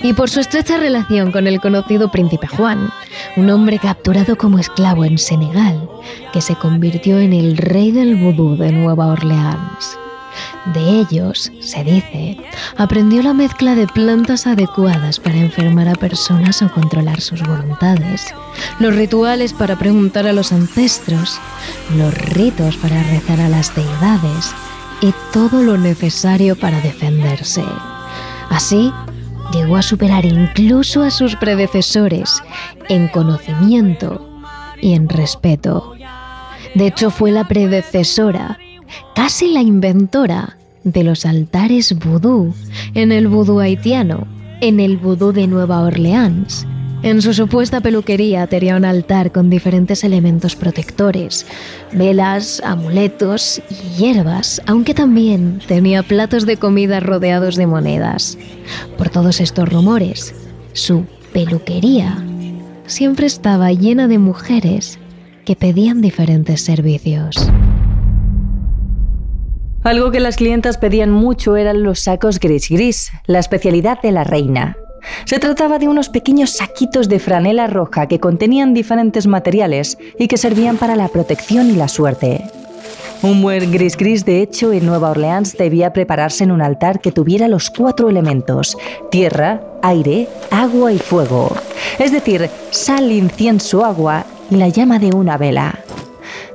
y 0.02 0.14
por 0.14 0.30
su 0.30 0.40
estrecha 0.40 0.78
relación 0.78 1.32
con 1.32 1.48
el 1.48 1.60
conocido 1.60 2.12
príncipe 2.12 2.48
Juan, 2.48 2.90
un 3.38 3.50
hombre 3.50 3.80
capturado 3.80 4.38
como 4.38 4.60
esclavo 4.60 5.06
en 5.06 5.18
Senegal, 5.18 5.90
que 6.34 6.42
se 6.42 6.56
convirtió 6.56 7.20
en 7.20 7.34
el 7.34 7.58
rey 7.58 7.92
del 7.92 8.16
vudú 8.16 8.58
de 8.58 8.72
Nueva 8.72 9.08
Orleans. 9.08 9.98
De 10.74 11.00
ellos, 11.00 11.52
se 11.60 11.84
dice, 11.84 12.38
aprendió 12.78 13.24
la 13.24 13.34
mezcla 13.34 13.76
de 13.76 13.88
plantas 13.88 14.48
adecuadas 14.48 15.20
para 15.20 15.38
enfermar 15.38 15.88
a 15.88 15.96
personas 15.96 16.62
o 16.62 16.72
controlar 16.72 17.20
sus 17.20 17.42
voluntades, 17.42 18.34
los 18.80 18.96
rituales 18.96 19.54
para 19.54 19.78
preguntar 19.78 20.28
a 20.28 20.34
los 20.34 20.52
ancestros, 20.52 21.40
los 21.98 22.14
ritos 22.14 22.78
para 22.78 23.02
rezar 23.04 23.42
a 23.42 23.50
las 23.50 23.76
deidades 23.76 24.54
y 25.02 25.14
todo 25.34 25.64
lo 25.64 25.78
necesario 25.78 26.56
para 26.56 26.80
defenderse. 26.80 27.64
Así, 28.50 28.94
llegó 29.52 29.78
a 29.78 29.82
superar 29.82 30.26
incluso 30.26 31.04
a 31.04 31.12
sus 31.12 31.36
predecesores 31.36 32.42
en 32.90 33.08
conocimiento 33.08 34.28
y 34.82 34.94
en 34.94 35.10
respeto. 35.10 35.94
De 36.76 36.88
hecho, 36.88 37.12
fue 37.12 37.32
la 37.32 37.48
predecesora 37.48 38.58
casi 39.16 39.54
la 39.54 39.62
inventora 39.62 40.58
de 40.84 41.04
los 41.04 41.26
altares 41.26 41.98
vudú 41.98 42.54
en 42.94 43.12
el 43.12 43.28
vudú 43.28 43.60
haitiano, 43.60 44.28
en 44.62 44.80
el 44.80 44.98
vudú 44.98 45.32
de 45.32 45.48
Nueva 45.48 45.82
Orleans. 45.82 46.66
En 47.04 47.24
su 47.24 47.34
supuesta 47.34 47.82
peluquería 47.82 48.46
tenía 48.46 48.76
un 48.76 48.86
altar 48.86 49.32
con 49.32 49.50
diferentes 49.50 50.04
elementos 50.04 50.56
protectores, 50.56 51.48
velas, 51.92 52.62
amuletos 52.64 53.60
y 53.72 53.98
hierbas, 53.98 54.62
aunque 54.68 54.94
también 54.94 55.60
tenía 55.68 56.04
platos 56.04 56.46
de 56.46 56.58
comida 56.58 57.00
rodeados 57.00 57.56
de 57.56 57.66
monedas. 57.66 58.38
Por 59.00 59.10
todos 59.10 59.42
estos 59.42 59.68
rumores, 59.68 60.36
su 60.74 61.06
peluquería 61.34 62.24
siempre 62.86 63.26
estaba 63.26 63.72
llena 63.72 64.08
de 64.08 64.20
mujeres 64.20 65.00
que 65.44 65.56
pedían 65.56 66.02
diferentes 66.02 66.62
servicios. 66.62 67.50
Algo 69.84 70.12
que 70.12 70.20
las 70.20 70.36
clientas 70.36 70.78
pedían 70.78 71.10
mucho 71.10 71.56
eran 71.58 71.82
los 71.82 72.02
sacos 72.02 72.40
gris 72.40 72.70
gris, 72.70 73.12
la 73.26 73.40
especialidad 73.40 74.00
de 74.04 74.12
la 74.12 74.24
reina. 74.24 74.78
Se 75.26 75.40
trataba 75.40 75.80
de 75.80 75.88
unos 75.88 76.10
pequeños 76.10 76.52
saquitos 76.52 77.10
de 77.10 77.20
franela 77.20 77.68
roja 77.68 78.08
que 78.08 78.20
contenían 78.20 78.74
diferentes 78.74 79.28
materiales 79.28 79.98
y 80.18 80.28
que 80.28 80.38
servían 80.38 80.78
para 80.78 80.96
la 80.96 81.08
protección 81.08 81.70
y 81.70 81.74
la 81.74 81.88
suerte. 81.88 82.46
Un 83.24 83.42
buen 83.44 83.72
gris 83.72 83.98
gris, 83.98 84.26
de 84.26 84.42
hecho, 84.42 84.74
en 84.74 84.86
Nueva 84.86 85.12
Orleans 85.12 85.56
debía 85.56 85.94
prepararse 85.94 86.44
en 86.44 86.52
un 86.52 86.62
altar 86.62 87.02
que 87.02 87.12
tuviera 87.12 87.48
los 87.48 87.70
cuatro 87.70 88.10
elementos, 88.10 88.76
tierra, 89.12 89.62
aire, 89.84 90.28
agua 90.50 90.92
y 90.92 90.98
fuego. 90.98 91.56
Es 92.00 92.12
decir, 92.12 92.50
sal, 92.72 93.12
incienso, 93.12 93.86
agua 93.86 94.26
y 94.50 94.56
la 94.56 94.70
llama 94.70 94.98
de 94.98 95.12
una 95.16 95.38
vela. 95.38 95.80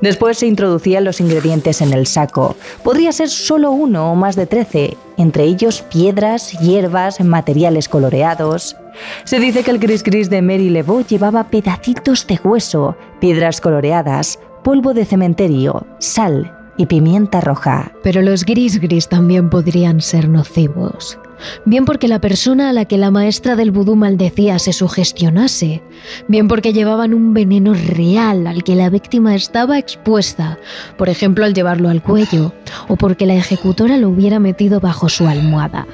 Después 0.01 0.39
se 0.39 0.47
introducían 0.47 1.05
los 1.05 1.21
ingredientes 1.21 1.81
en 1.81 1.93
el 1.93 2.07
saco. 2.07 2.57
Podría 2.83 3.13
ser 3.13 3.29
solo 3.29 3.71
uno 3.71 4.13
o 4.13 4.15
más 4.15 4.37
de 4.37 4.47
trece, 4.47 4.97
entre 5.17 5.45
ellos 5.45 5.83
piedras, 5.83 6.53
hierbas, 6.61 7.21
materiales 7.21 7.89
coloreados. 7.89 8.77
Se 9.25 9.39
dice 9.39 9.63
que 9.63 9.71
el 9.71 9.79
gris 9.79 10.03
gris 10.03 10.31
de 10.31 10.43
Mary 10.43 10.71
Lebeau 10.71 11.05
llevaba 11.05 11.45
pedacitos 11.45 12.27
de 12.27 12.39
hueso, 12.43 12.97
piedras 13.21 13.61
coloreadas, 13.61 14.39
polvo 14.63 14.95
de 14.95 15.05
cementerio, 15.05 15.87
sal 15.99 16.56
y 16.77 16.87
pimienta 16.87 17.41
roja. 17.41 17.93
Pero 18.03 18.23
los 18.23 18.45
gris 18.45 18.81
gris 18.81 19.09
también 19.09 19.51
podrían 19.51 20.01
ser 20.01 20.29
nocivos 20.29 21.19
bien 21.65 21.85
porque 21.85 22.09
la 22.09 22.21
persona 22.21 22.71
a 22.71 22.73
la 22.73 22.85
que 22.85 22.99
la 22.99 23.11
maestra 23.11 23.57
del 23.57 23.71
vudú 23.71 23.97
maldecía 23.97 24.59
se 24.59 24.73
sugestionase, 24.73 25.83
bien 26.29 26.49
porque 26.49 26.73
llevaban 26.73 27.15
un 27.15 27.35
veneno 27.35 27.75
real 27.75 28.47
al 28.47 28.65
que 28.65 28.77
la 28.77 28.91
víctima 28.91 29.35
estaba 29.35 29.79
expuesta, 29.79 30.59
por 30.97 31.09
ejemplo 31.09 31.45
al 31.45 31.55
llevarlo 31.55 31.89
al 31.89 32.03
cuello, 32.03 32.53
o 32.89 32.97
porque 32.97 33.27
la 33.27 33.35
ejecutora 33.35 33.97
lo 33.97 34.09
hubiera 34.09 34.39
metido 34.39 34.81
bajo 34.81 35.09
su 35.09 35.27
almohada. 35.27 35.87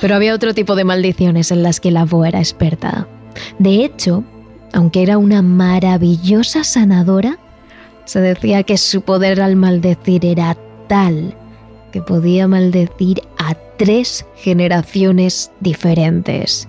Pero 0.00 0.14
había 0.14 0.34
otro 0.34 0.54
tipo 0.54 0.76
de 0.76 0.84
maldiciones 0.84 1.50
en 1.50 1.62
las 1.62 1.80
que 1.80 1.90
la 1.90 2.04
voz 2.04 2.28
era 2.28 2.38
experta. 2.38 3.08
De 3.58 3.84
hecho, 3.84 4.24
aunque 4.72 5.02
era 5.02 5.18
una 5.18 5.42
maravillosa 5.42 6.62
sanadora, 6.62 7.38
se 8.08 8.22
decía 8.22 8.62
que 8.62 8.78
su 8.78 9.02
poder 9.02 9.38
al 9.38 9.54
maldecir 9.54 10.24
era 10.24 10.56
tal 10.88 11.34
que 11.92 12.00
podía 12.00 12.48
maldecir 12.48 13.20
a 13.36 13.54
tres 13.76 14.24
generaciones 14.34 15.52
diferentes. 15.60 16.68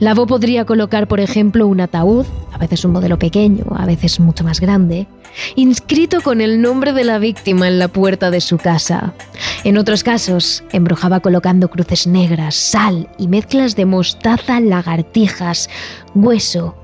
La 0.00 0.14
voz 0.14 0.26
podría 0.26 0.64
colocar, 0.64 1.06
por 1.06 1.20
ejemplo, 1.20 1.68
un 1.68 1.80
ataúd, 1.80 2.26
a 2.52 2.58
veces 2.58 2.84
un 2.84 2.90
modelo 2.90 3.20
pequeño, 3.20 3.66
a 3.76 3.86
veces 3.86 4.18
mucho 4.18 4.42
más 4.42 4.58
grande, 4.58 5.06
inscrito 5.54 6.20
con 6.22 6.40
el 6.40 6.60
nombre 6.60 6.92
de 6.92 7.04
la 7.04 7.18
víctima 7.18 7.68
en 7.68 7.78
la 7.78 7.86
puerta 7.86 8.32
de 8.32 8.40
su 8.40 8.58
casa. 8.58 9.14
En 9.62 9.78
otros 9.78 10.02
casos, 10.02 10.64
embrujaba 10.72 11.20
colocando 11.20 11.70
cruces 11.70 12.08
negras, 12.08 12.56
sal 12.56 13.08
y 13.16 13.28
mezclas 13.28 13.76
de 13.76 13.84
mostaza, 13.84 14.58
lagartijas, 14.58 15.70
hueso, 16.14 16.74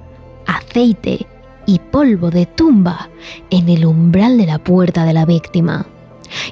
aceite 0.46 1.26
y 1.66 1.78
polvo 1.78 2.30
de 2.30 2.46
tumba 2.46 3.08
en 3.50 3.68
el 3.68 3.86
umbral 3.86 4.38
de 4.38 4.46
la 4.46 4.58
puerta 4.58 5.04
de 5.04 5.12
la 5.12 5.24
víctima. 5.24 5.86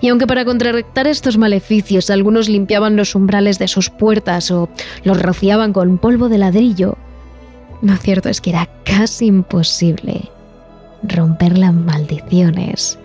Y 0.00 0.08
aunque 0.08 0.26
para 0.26 0.44
contrarrestar 0.44 1.06
estos 1.06 1.38
maleficios 1.38 2.10
algunos 2.10 2.48
limpiaban 2.48 2.96
los 2.96 3.14
umbrales 3.14 3.58
de 3.58 3.68
sus 3.68 3.90
puertas 3.90 4.50
o 4.50 4.68
los 5.04 5.20
rociaban 5.20 5.72
con 5.72 5.98
polvo 5.98 6.28
de 6.28 6.38
ladrillo, 6.38 6.96
lo 7.82 7.96
cierto 7.96 8.28
es 8.28 8.40
que 8.40 8.50
era 8.50 8.68
casi 8.84 9.26
imposible 9.26 10.30
romper 11.02 11.56
las 11.56 11.72
maldiciones 11.72 12.98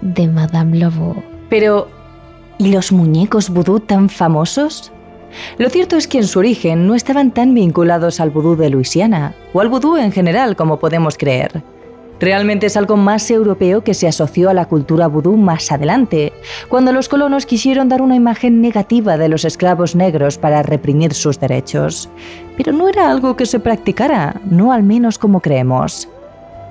de 0.00 0.28
Madame 0.28 0.78
Lobo. 0.78 1.22
Pero, 1.50 1.88
¿y 2.58 2.72
los 2.72 2.90
muñecos 2.90 3.50
vudú 3.50 3.80
tan 3.80 4.08
famosos? 4.08 4.92
Lo 5.58 5.70
cierto 5.70 5.96
es 5.96 6.08
que 6.08 6.18
en 6.18 6.26
su 6.26 6.38
origen 6.38 6.86
no 6.86 6.94
estaban 6.94 7.32
tan 7.32 7.54
vinculados 7.54 8.20
al 8.20 8.30
vudú 8.30 8.56
de 8.56 8.70
Luisiana, 8.70 9.34
o 9.52 9.60
al 9.60 9.68
vudú 9.68 9.96
en 9.96 10.12
general 10.12 10.56
como 10.56 10.78
podemos 10.78 11.16
creer. 11.16 11.62
Realmente 12.20 12.66
es 12.66 12.76
algo 12.76 12.96
más 12.96 13.30
europeo 13.30 13.82
que 13.82 13.92
se 13.92 14.06
asoció 14.06 14.48
a 14.48 14.54
la 14.54 14.66
cultura 14.66 15.08
vudú 15.08 15.36
más 15.36 15.72
adelante, 15.72 16.32
cuando 16.68 16.92
los 16.92 17.08
colonos 17.08 17.44
quisieron 17.44 17.88
dar 17.88 18.00
una 18.00 18.14
imagen 18.14 18.60
negativa 18.60 19.16
de 19.16 19.28
los 19.28 19.44
esclavos 19.44 19.94
negros 19.94 20.38
para 20.38 20.62
reprimir 20.62 21.12
sus 21.12 21.40
derechos. 21.40 22.08
Pero 22.56 22.72
no 22.72 22.88
era 22.88 23.10
algo 23.10 23.36
que 23.36 23.46
se 23.46 23.58
practicara, 23.58 24.40
no 24.44 24.72
al 24.72 24.84
menos 24.84 25.18
como 25.18 25.40
creemos. 25.40 26.08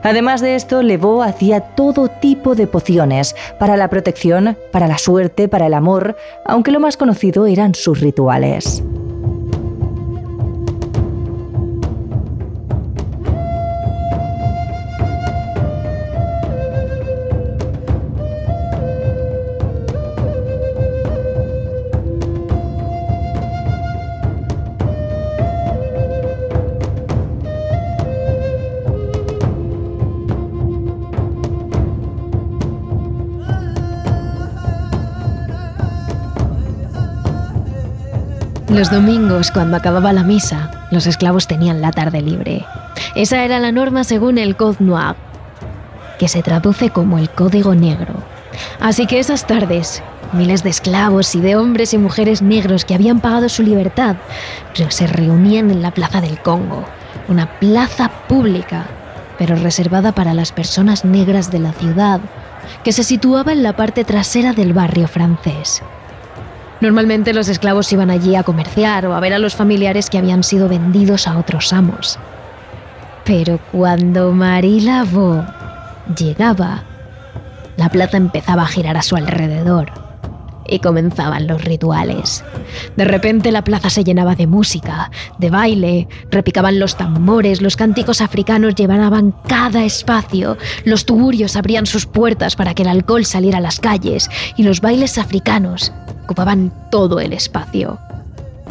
Además 0.03 0.41
de 0.41 0.55
esto, 0.55 0.81
Lebeau 0.83 1.22
hacía 1.22 1.62
todo 1.62 2.10
tipo 2.10 2.55
de 2.55 2.67
pociones, 2.67 3.36
para 3.57 3.77
la 3.77 3.89
protección, 3.89 4.57
para 4.72 4.88
la 4.88 4.98
suerte, 4.98 5.48
para 5.48 5.67
el 5.67 5.74
amor, 5.74 6.15
aunque 6.45 6.72
lo 6.72 6.79
más 6.79 6.98
conocido 6.98 7.45
eran 7.45 7.74
sus 7.74 8.01
rituales. 8.01 8.83
Los 38.74 38.89
domingos, 38.89 39.51
cuando 39.51 39.77
acababa 39.77 40.13
la 40.13 40.24
misa, 40.24 40.88
los 40.92 41.06
esclavos 41.06 41.48
tenían 41.48 41.82
la 41.82 41.92
tarde 41.92 42.22
libre. 42.22 42.65
Esa 43.15 43.44
era 43.44 43.60
la 43.60 43.72
norma 43.72 44.03
según 44.03 44.38
el 44.38 44.56
Code 44.56 44.77
Noir, 44.80 45.15
que 46.18 46.27
se 46.27 46.42
traduce 46.42 46.89
como 46.89 47.20
el 47.20 47.30
Código 47.30 47.75
Negro. 47.75 48.15
Así 48.80 49.06
que 49.06 49.20
esas 49.20 49.46
tardes, 49.46 50.01
miles 50.32 50.63
de 50.63 50.72
esclavos 50.72 51.36
y 51.36 51.42
de 51.42 51.56
hombres 51.56 51.94
y 51.94 52.00
mujeres 52.00 52.42
negros 52.42 52.84
que 52.84 52.96
habían 52.96 53.20
pagado 53.20 53.48
su 53.48 53.62
libertad 53.62 54.15
se 54.89 55.08
reunían 55.08 55.70
en 55.70 55.82
la 55.82 55.92
Plaza 55.92 56.20
del 56.20 56.39
Congo, 56.39 56.84
una 57.27 57.60
plaza 57.60 58.10
pública 58.27 58.86
pero 59.38 59.56
reservada 59.56 60.12
para 60.13 60.34
las 60.34 60.51
personas 60.51 61.06
negras 61.06 61.51
de 61.51 61.60
la 61.60 61.74
ciudad, 61.74 62.22
que 62.84 62.92
se 62.92 63.03
situaba 63.03 63.51
en 63.51 63.63
la 63.63 63.75
parte 63.75 64.03
trasera 64.03 64.53
del 64.53 64.74
barrio 64.74 65.08
francés. 65.08 65.82
Normalmente 66.84 67.34
los 67.34 67.48
esclavos 67.48 67.94
iban 67.94 68.12
allí 68.12 68.36
a 68.36 68.44
comerciar 68.44 69.06
o 69.06 69.16
a 69.16 69.22
ver 69.22 69.34
a 69.34 69.40
los 69.40 69.56
familiares 69.56 70.10
que 70.10 70.18
habían 70.18 70.44
sido 70.44 70.68
vendidos 70.68 71.30
a 71.30 71.38
otros 71.38 71.72
amos. 71.72 72.20
Pero 73.24 73.58
cuando 73.72 74.34
Marie 74.34 74.82
Lavaux 74.82 75.48
llegaba, 76.20 76.84
la 77.78 77.88
plaza 77.88 78.18
empezaba 78.18 78.63
a 78.63 78.68
girar 78.68 78.98
a 78.98 79.02
su 79.02 79.16
alrededor 79.16 79.94
y 80.68 80.80
comenzaban 80.80 81.48
los 81.48 81.63
rituales. 81.63 82.44
De 82.98 83.06
repente 83.06 83.54
la 83.54 83.63
plaza 83.63 83.90
se 83.90 84.04
llenaba 84.04 84.36
de 84.36 84.48
música, 84.48 85.10
de 85.38 85.50
baile, 85.50 86.10
repicaban 86.32 86.80
los 86.80 86.98
tambores, 86.98 87.62
los 87.62 87.78
cánticos 87.78 88.20
africanos 88.20 88.75
llevaban 88.75 89.34
cada 89.48 89.86
espacio, 89.86 90.58
los 90.84 91.06
tugurios 91.06 91.56
abrían 91.56 91.86
sus 91.86 92.06
puertas 92.06 92.58
para 92.58 92.74
que 92.74 92.84
el 92.84 92.90
alcohol 92.90 93.24
saliera 93.24 93.60
a 93.60 93.62
las 93.62 93.80
calles 93.80 94.30
y 94.58 94.63
los 94.63 94.82
bailes 94.82 95.18
africanos 95.18 95.94
ocupaban 96.24 96.72
todo 96.89 97.20
el 97.20 97.34
espacio. 97.34 98.00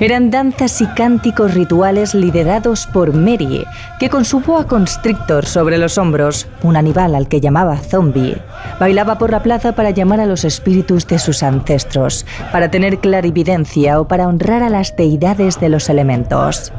Eran 0.00 0.30
danzas 0.30 0.80
y 0.80 0.86
cánticos 0.86 1.54
rituales 1.54 2.14
liderados 2.14 2.86
por 2.86 3.12
Mary, 3.12 3.64
que 4.00 4.08
con 4.08 4.24
su 4.24 4.40
boa 4.40 4.66
constrictor 4.66 5.44
sobre 5.46 5.78
los 5.78 5.96
hombros, 5.98 6.48
un 6.62 6.76
animal 6.76 7.14
al 7.14 7.28
que 7.28 7.40
llamaba 7.40 7.76
zombie, 7.76 8.38
bailaba 8.80 9.18
por 9.18 9.30
la 9.30 9.42
plaza 9.42 9.76
para 9.76 9.90
llamar 9.90 10.18
a 10.18 10.26
los 10.26 10.44
espíritus 10.44 11.06
de 11.06 11.18
sus 11.18 11.42
ancestros, 11.42 12.26
para 12.50 12.70
tener 12.70 12.98
clarividencia 12.98 14.00
o 14.00 14.08
para 14.08 14.26
honrar 14.26 14.62
a 14.62 14.70
las 14.70 14.96
deidades 14.96 15.60
de 15.60 15.68
los 15.68 15.88
elementos. 15.88 16.72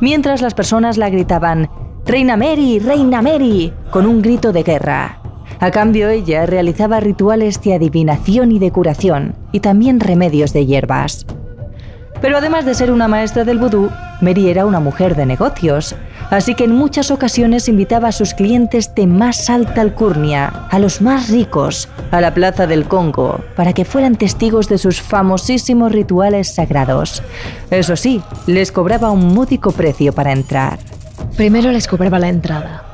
Mientras 0.00 0.42
las 0.42 0.54
personas 0.54 0.98
la 0.98 1.10
gritaban, 1.10 1.68
Reina 2.04 2.36
Mary, 2.36 2.78
Reina 2.78 3.22
Mary, 3.22 3.72
con 3.90 4.06
un 4.06 4.22
grito 4.22 4.52
de 4.52 4.62
guerra. 4.62 5.18
A 5.60 5.72
cambio 5.72 6.08
ella 6.08 6.46
realizaba 6.46 7.00
rituales 7.00 7.60
de 7.62 7.74
adivinación 7.74 8.52
y 8.52 8.60
de 8.60 8.70
curación, 8.70 9.34
y 9.50 9.58
también 9.58 9.98
remedios 9.98 10.52
de 10.52 10.66
hierbas. 10.66 11.26
Pero 12.20 12.38
además 12.38 12.64
de 12.64 12.74
ser 12.74 12.92
una 12.92 13.08
maestra 13.08 13.44
del 13.44 13.58
vudú, 13.58 13.90
Mary 14.20 14.48
era 14.48 14.66
una 14.66 14.78
mujer 14.78 15.16
de 15.16 15.26
negocios, 15.26 15.96
así 16.30 16.54
que 16.54 16.64
en 16.64 16.72
muchas 16.72 17.10
ocasiones 17.10 17.68
invitaba 17.68 18.08
a 18.08 18.12
sus 18.12 18.34
clientes 18.34 18.94
de 18.94 19.06
más 19.06 19.50
alta 19.50 19.80
alcurnia, 19.80 20.66
a 20.70 20.78
los 20.78 21.00
más 21.00 21.28
ricos, 21.28 21.88
a 22.10 22.20
la 22.20 22.34
Plaza 22.34 22.66
del 22.66 22.86
Congo, 22.86 23.40
para 23.56 23.72
que 23.72 23.84
fueran 23.84 24.16
testigos 24.16 24.68
de 24.68 24.78
sus 24.78 25.00
famosísimos 25.00 25.90
rituales 25.90 26.54
sagrados. 26.54 27.22
Eso 27.70 27.96
sí, 27.96 28.20
les 28.46 28.70
cobraba 28.70 29.10
un 29.10 29.34
módico 29.34 29.72
precio 29.72 30.12
para 30.12 30.32
entrar. 30.32 30.78
Primero 31.36 31.70
les 31.72 31.88
cobraba 31.88 32.18
la 32.18 32.28
entrada, 32.28 32.84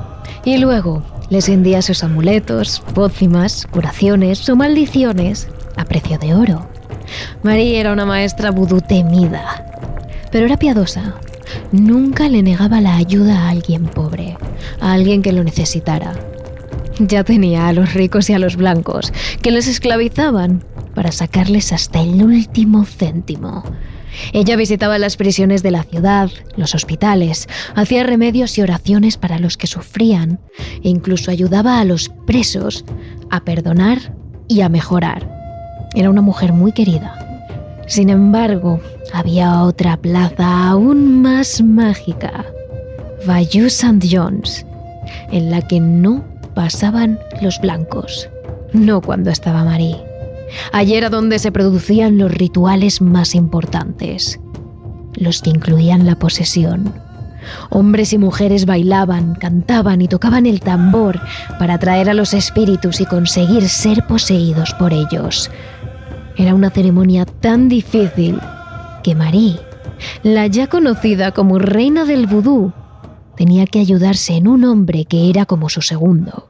y 0.43 0.57
luego 0.57 1.03
les 1.29 1.49
vendía 1.49 1.81
sus 1.81 2.03
amuletos, 2.03 2.81
pócimas, 2.93 3.67
curaciones 3.71 4.47
o 4.49 4.55
maldiciones 4.55 5.47
a 5.75 5.85
precio 5.85 6.17
de 6.17 6.33
oro. 6.33 6.67
María 7.43 7.79
era 7.79 7.93
una 7.93 8.05
maestra 8.05 8.51
vudú 8.51 8.81
temida, 8.81 9.65
pero 10.31 10.45
era 10.45 10.57
piadosa. 10.57 11.15
Nunca 11.71 12.29
le 12.29 12.41
negaba 12.41 12.81
la 12.81 12.95
ayuda 12.95 13.41
a 13.41 13.49
alguien 13.49 13.85
pobre, 13.85 14.37
a 14.79 14.93
alguien 14.93 15.21
que 15.21 15.31
lo 15.31 15.43
necesitara. 15.43 16.13
Ya 16.99 17.23
tenía 17.23 17.67
a 17.67 17.73
los 17.73 17.93
ricos 17.93 18.29
y 18.29 18.33
a 18.33 18.39
los 18.39 18.55
blancos, 18.55 19.11
que 19.41 19.51
les 19.51 19.67
esclavizaban 19.67 20.63
para 20.93 21.11
sacarles 21.11 21.73
hasta 21.73 22.01
el 22.01 22.23
último 22.23 22.85
céntimo. 22.85 23.63
Ella 24.33 24.55
visitaba 24.55 24.97
las 24.97 25.17
prisiones 25.17 25.63
de 25.63 25.71
la 25.71 25.83
ciudad, 25.83 26.29
los 26.55 26.75
hospitales, 26.75 27.47
hacía 27.75 28.03
remedios 28.03 28.57
y 28.57 28.61
oraciones 28.61 29.17
para 29.17 29.39
los 29.39 29.57
que 29.57 29.67
sufrían 29.67 30.39
e 30.83 30.89
incluso 30.89 31.31
ayudaba 31.31 31.79
a 31.79 31.85
los 31.85 32.09
presos 32.25 32.85
a 33.29 33.43
perdonar 33.43 34.13
y 34.47 34.61
a 34.61 34.69
mejorar. 34.69 35.29
Era 35.95 36.09
una 36.09 36.21
mujer 36.21 36.53
muy 36.53 36.71
querida. 36.71 37.17
Sin 37.87 38.09
embargo, 38.09 38.79
había 39.13 39.61
otra 39.63 39.97
plaza 39.97 40.69
aún 40.69 41.21
más 41.21 41.61
mágica, 41.61 42.45
Bayou 43.25 43.67
St. 43.67 44.07
John's, 44.09 44.65
en 45.31 45.51
la 45.51 45.61
que 45.61 45.79
no 45.79 46.23
pasaban 46.53 47.19
los 47.41 47.59
blancos, 47.59 48.29
no 48.73 49.01
cuando 49.01 49.29
estaba 49.29 49.63
Marie. 49.63 50.04
Allí 50.71 50.95
era 50.95 51.09
donde 51.09 51.39
se 51.39 51.51
producían 51.51 52.17
los 52.17 52.31
rituales 52.31 53.01
más 53.01 53.35
importantes, 53.35 54.39
los 55.15 55.41
que 55.41 55.49
incluían 55.49 56.05
la 56.05 56.17
posesión. 56.17 56.93
Hombres 57.69 58.13
y 58.13 58.17
mujeres 58.17 58.65
bailaban, 58.65 59.35
cantaban 59.35 60.01
y 60.01 60.07
tocaban 60.07 60.45
el 60.45 60.61
tambor 60.61 61.19
para 61.59 61.75
atraer 61.75 62.09
a 62.09 62.13
los 62.13 62.33
espíritus 62.33 63.01
y 63.01 63.05
conseguir 63.05 63.69
ser 63.69 64.05
poseídos 64.07 64.73
por 64.73 64.93
ellos. 64.93 65.51
Era 66.37 66.55
una 66.55 66.69
ceremonia 66.69 67.25
tan 67.25 67.69
difícil 67.69 68.39
que 69.03 69.15
Marie, 69.15 69.59
la 70.23 70.47
ya 70.47 70.67
conocida 70.67 71.31
como 71.31 71.59
reina 71.59 72.05
del 72.05 72.25
vudú, 72.27 72.73
tenía 73.37 73.65
que 73.67 73.79
ayudarse 73.79 74.35
en 74.35 74.47
un 74.47 74.65
hombre 74.65 75.05
que 75.05 75.29
era 75.29 75.45
como 75.45 75.69
su 75.69 75.81
segundo, 75.81 76.49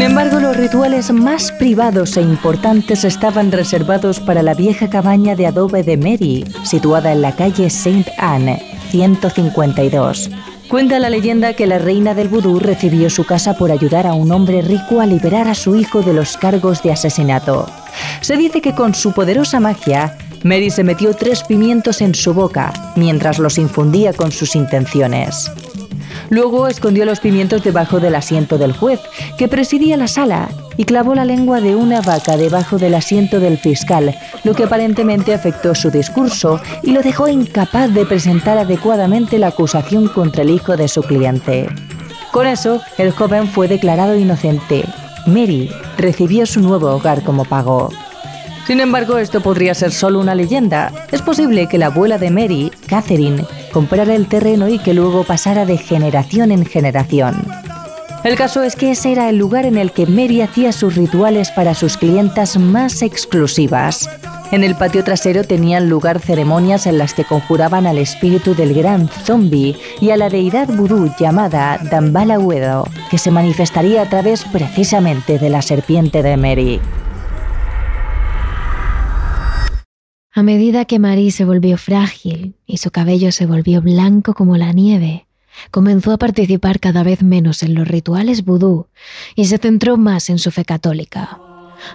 Sin 0.00 0.08
embargo, 0.08 0.40
los 0.40 0.56
rituales 0.56 1.12
más 1.12 1.52
privados 1.52 2.16
e 2.16 2.22
importantes 2.22 3.04
estaban 3.04 3.52
reservados 3.52 4.18
para 4.18 4.42
la 4.42 4.54
vieja 4.54 4.88
cabaña 4.88 5.36
de 5.36 5.46
adobe 5.46 5.82
de 5.82 5.98
Mary, 5.98 6.46
situada 6.62 7.12
en 7.12 7.20
la 7.20 7.36
calle 7.36 7.68
Saint 7.68 8.08
Anne, 8.16 8.62
152. 8.88 10.30
Cuenta 10.68 10.98
la 11.00 11.10
leyenda 11.10 11.52
que 11.52 11.66
la 11.66 11.76
reina 11.76 12.14
del 12.14 12.28
vudú 12.28 12.58
recibió 12.58 13.10
su 13.10 13.26
casa 13.26 13.58
por 13.58 13.70
ayudar 13.70 14.06
a 14.06 14.14
un 14.14 14.32
hombre 14.32 14.62
rico 14.62 15.02
a 15.02 15.06
liberar 15.06 15.48
a 15.48 15.54
su 15.54 15.76
hijo 15.76 16.00
de 16.00 16.14
los 16.14 16.38
cargos 16.38 16.82
de 16.82 16.92
asesinato. 16.92 17.66
Se 18.22 18.38
dice 18.38 18.62
que 18.62 18.74
con 18.74 18.94
su 18.94 19.12
poderosa 19.12 19.60
magia, 19.60 20.16
Mary 20.44 20.70
se 20.70 20.82
metió 20.82 21.12
tres 21.12 21.42
pimientos 21.42 22.00
en 22.00 22.14
su 22.14 22.32
boca 22.32 22.72
mientras 22.96 23.38
los 23.38 23.58
infundía 23.58 24.14
con 24.14 24.32
sus 24.32 24.56
intenciones. 24.56 25.50
Luego 26.30 26.68
escondió 26.68 27.04
los 27.04 27.20
pimientos 27.20 27.62
debajo 27.62 28.00
del 28.00 28.14
asiento 28.14 28.56
del 28.56 28.72
juez, 28.72 29.00
que 29.36 29.48
presidía 29.48 29.96
la 29.96 30.08
sala, 30.08 30.48
y 30.76 30.84
clavó 30.84 31.14
la 31.14 31.24
lengua 31.24 31.60
de 31.60 31.74
una 31.74 32.00
vaca 32.00 32.36
debajo 32.36 32.78
del 32.78 32.94
asiento 32.94 33.40
del 33.40 33.58
fiscal, 33.58 34.16
lo 34.44 34.54
que 34.54 34.64
aparentemente 34.64 35.34
afectó 35.34 35.74
su 35.74 35.90
discurso 35.90 36.60
y 36.82 36.92
lo 36.92 37.02
dejó 37.02 37.28
incapaz 37.28 37.92
de 37.92 38.06
presentar 38.06 38.56
adecuadamente 38.56 39.38
la 39.38 39.48
acusación 39.48 40.08
contra 40.08 40.42
el 40.42 40.50
hijo 40.50 40.76
de 40.76 40.88
su 40.88 41.02
cliente. 41.02 41.68
Con 42.32 42.46
eso, 42.46 42.80
el 42.96 43.10
joven 43.10 43.48
fue 43.48 43.66
declarado 43.66 44.16
inocente. 44.16 44.84
Mary 45.26 45.68
recibió 45.98 46.46
su 46.46 46.60
nuevo 46.60 46.94
hogar 46.94 47.22
como 47.24 47.44
pago. 47.44 47.90
Sin 48.66 48.80
embargo, 48.80 49.18
esto 49.18 49.40
podría 49.40 49.74
ser 49.74 49.90
solo 49.90 50.20
una 50.20 50.36
leyenda. 50.36 50.92
Es 51.10 51.22
posible 51.22 51.66
que 51.66 51.76
la 51.76 51.86
abuela 51.86 52.18
de 52.18 52.30
Mary, 52.30 52.70
Catherine, 52.86 53.44
comprara 53.70 54.14
el 54.14 54.28
terreno 54.28 54.68
y 54.68 54.78
que 54.78 54.94
luego 54.94 55.24
pasara 55.24 55.64
de 55.64 55.78
generación 55.78 56.52
en 56.52 56.64
generación. 56.64 57.46
El 58.22 58.36
caso 58.36 58.62
es 58.62 58.76
que 58.76 58.90
ese 58.90 59.12
era 59.12 59.30
el 59.30 59.38
lugar 59.38 59.64
en 59.64 59.78
el 59.78 59.92
que 59.92 60.04
Mary 60.04 60.42
hacía 60.42 60.72
sus 60.72 60.94
rituales 60.94 61.50
para 61.50 61.74
sus 61.74 61.96
clientas 61.96 62.58
más 62.58 63.00
exclusivas. 63.00 64.10
En 64.52 64.62
el 64.62 64.74
patio 64.74 65.04
trasero 65.04 65.44
tenían 65.44 65.88
lugar 65.88 66.18
ceremonias 66.18 66.86
en 66.86 66.98
las 66.98 67.14
que 67.14 67.24
conjuraban 67.24 67.86
al 67.86 67.96
espíritu 67.96 68.54
del 68.54 68.74
gran 68.74 69.08
zombie 69.08 69.76
y 70.00 70.10
a 70.10 70.18
la 70.18 70.28
deidad 70.28 70.68
vudú 70.68 71.10
llamada 71.18 71.78
Dambala 71.90 72.38
Wedo, 72.38 72.86
que 73.10 73.16
se 73.16 73.30
manifestaría 73.30 74.02
a 74.02 74.08
través 74.10 74.44
precisamente 74.44 75.38
de 75.38 75.48
la 75.48 75.62
serpiente 75.62 76.22
de 76.22 76.36
Mary. 76.36 76.80
A 80.32 80.44
medida 80.44 80.84
que 80.84 81.00
Marie 81.00 81.32
se 81.32 81.44
volvió 81.44 81.76
frágil 81.76 82.54
y 82.64 82.76
su 82.76 82.92
cabello 82.92 83.32
se 83.32 83.46
volvió 83.46 83.82
blanco 83.82 84.32
como 84.32 84.56
la 84.56 84.72
nieve, 84.72 85.26
comenzó 85.72 86.12
a 86.12 86.18
participar 86.18 86.78
cada 86.78 87.02
vez 87.02 87.24
menos 87.24 87.64
en 87.64 87.74
los 87.74 87.88
rituales 87.88 88.44
vudú 88.44 88.86
y 89.34 89.46
se 89.46 89.58
centró 89.58 89.96
más 89.96 90.30
en 90.30 90.38
su 90.38 90.52
fe 90.52 90.64
católica. 90.64 91.40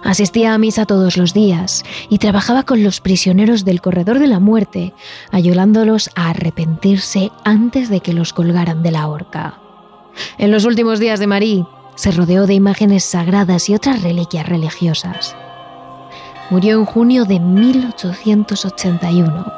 Asistía 0.02 0.52
a 0.52 0.58
misa 0.58 0.84
todos 0.84 1.16
los 1.16 1.32
días 1.32 1.82
y 2.10 2.18
trabajaba 2.18 2.64
con 2.64 2.82
los 2.82 3.00
prisioneros 3.00 3.64
del 3.64 3.80
corredor 3.80 4.18
de 4.18 4.26
la 4.26 4.38
muerte, 4.38 4.92
ayudándolos 5.30 6.10
a 6.14 6.28
arrepentirse 6.28 7.30
antes 7.42 7.88
de 7.88 8.00
que 8.00 8.12
los 8.12 8.34
colgaran 8.34 8.82
de 8.82 8.90
la 8.90 9.08
horca. 9.08 9.60
En 10.36 10.50
los 10.50 10.66
últimos 10.66 11.00
días 11.00 11.20
de 11.20 11.26
Marie, 11.26 11.64
se 11.94 12.10
rodeó 12.10 12.46
de 12.46 12.52
imágenes 12.52 13.04
sagradas 13.04 13.70
y 13.70 13.74
otras 13.74 14.02
reliquias 14.02 14.46
religiosas. 14.46 15.34
Murió 16.48 16.78
en 16.78 16.84
junio 16.84 17.24
de 17.24 17.40
1881, 17.40 19.52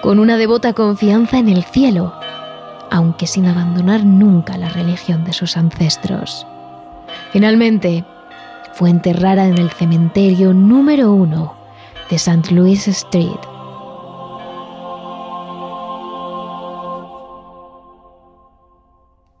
con 0.00 0.18
una 0.18 0.38
devota 0.38 0.72
confianza 0.72 1.38
en 1.38 1.50
el 1.50 1.64
cielo, 1.64 2.14
aunque 2.90 3.26
sin 3.26 3.44
abandonar 3.46 4.06
nunca 4.06 4.56
la 4.56 4.70
religión 4.70 5.24
de 5.24 5.34
sus 5.34 5.58
ancestros. 5.58 6.46
Finalmente, 7.30 8.06
fue 8.72 8.90
enterrada 8.90 9.46
en 9.46 9.58
el 9.58 9.70
cementerio 9.70 10.54
número 10.54 11.12
uno 11.12 11.54
de 12.08 12.16
St. 12.16 12.54
Louis 12.54 12.88
Street. 12.88 13.40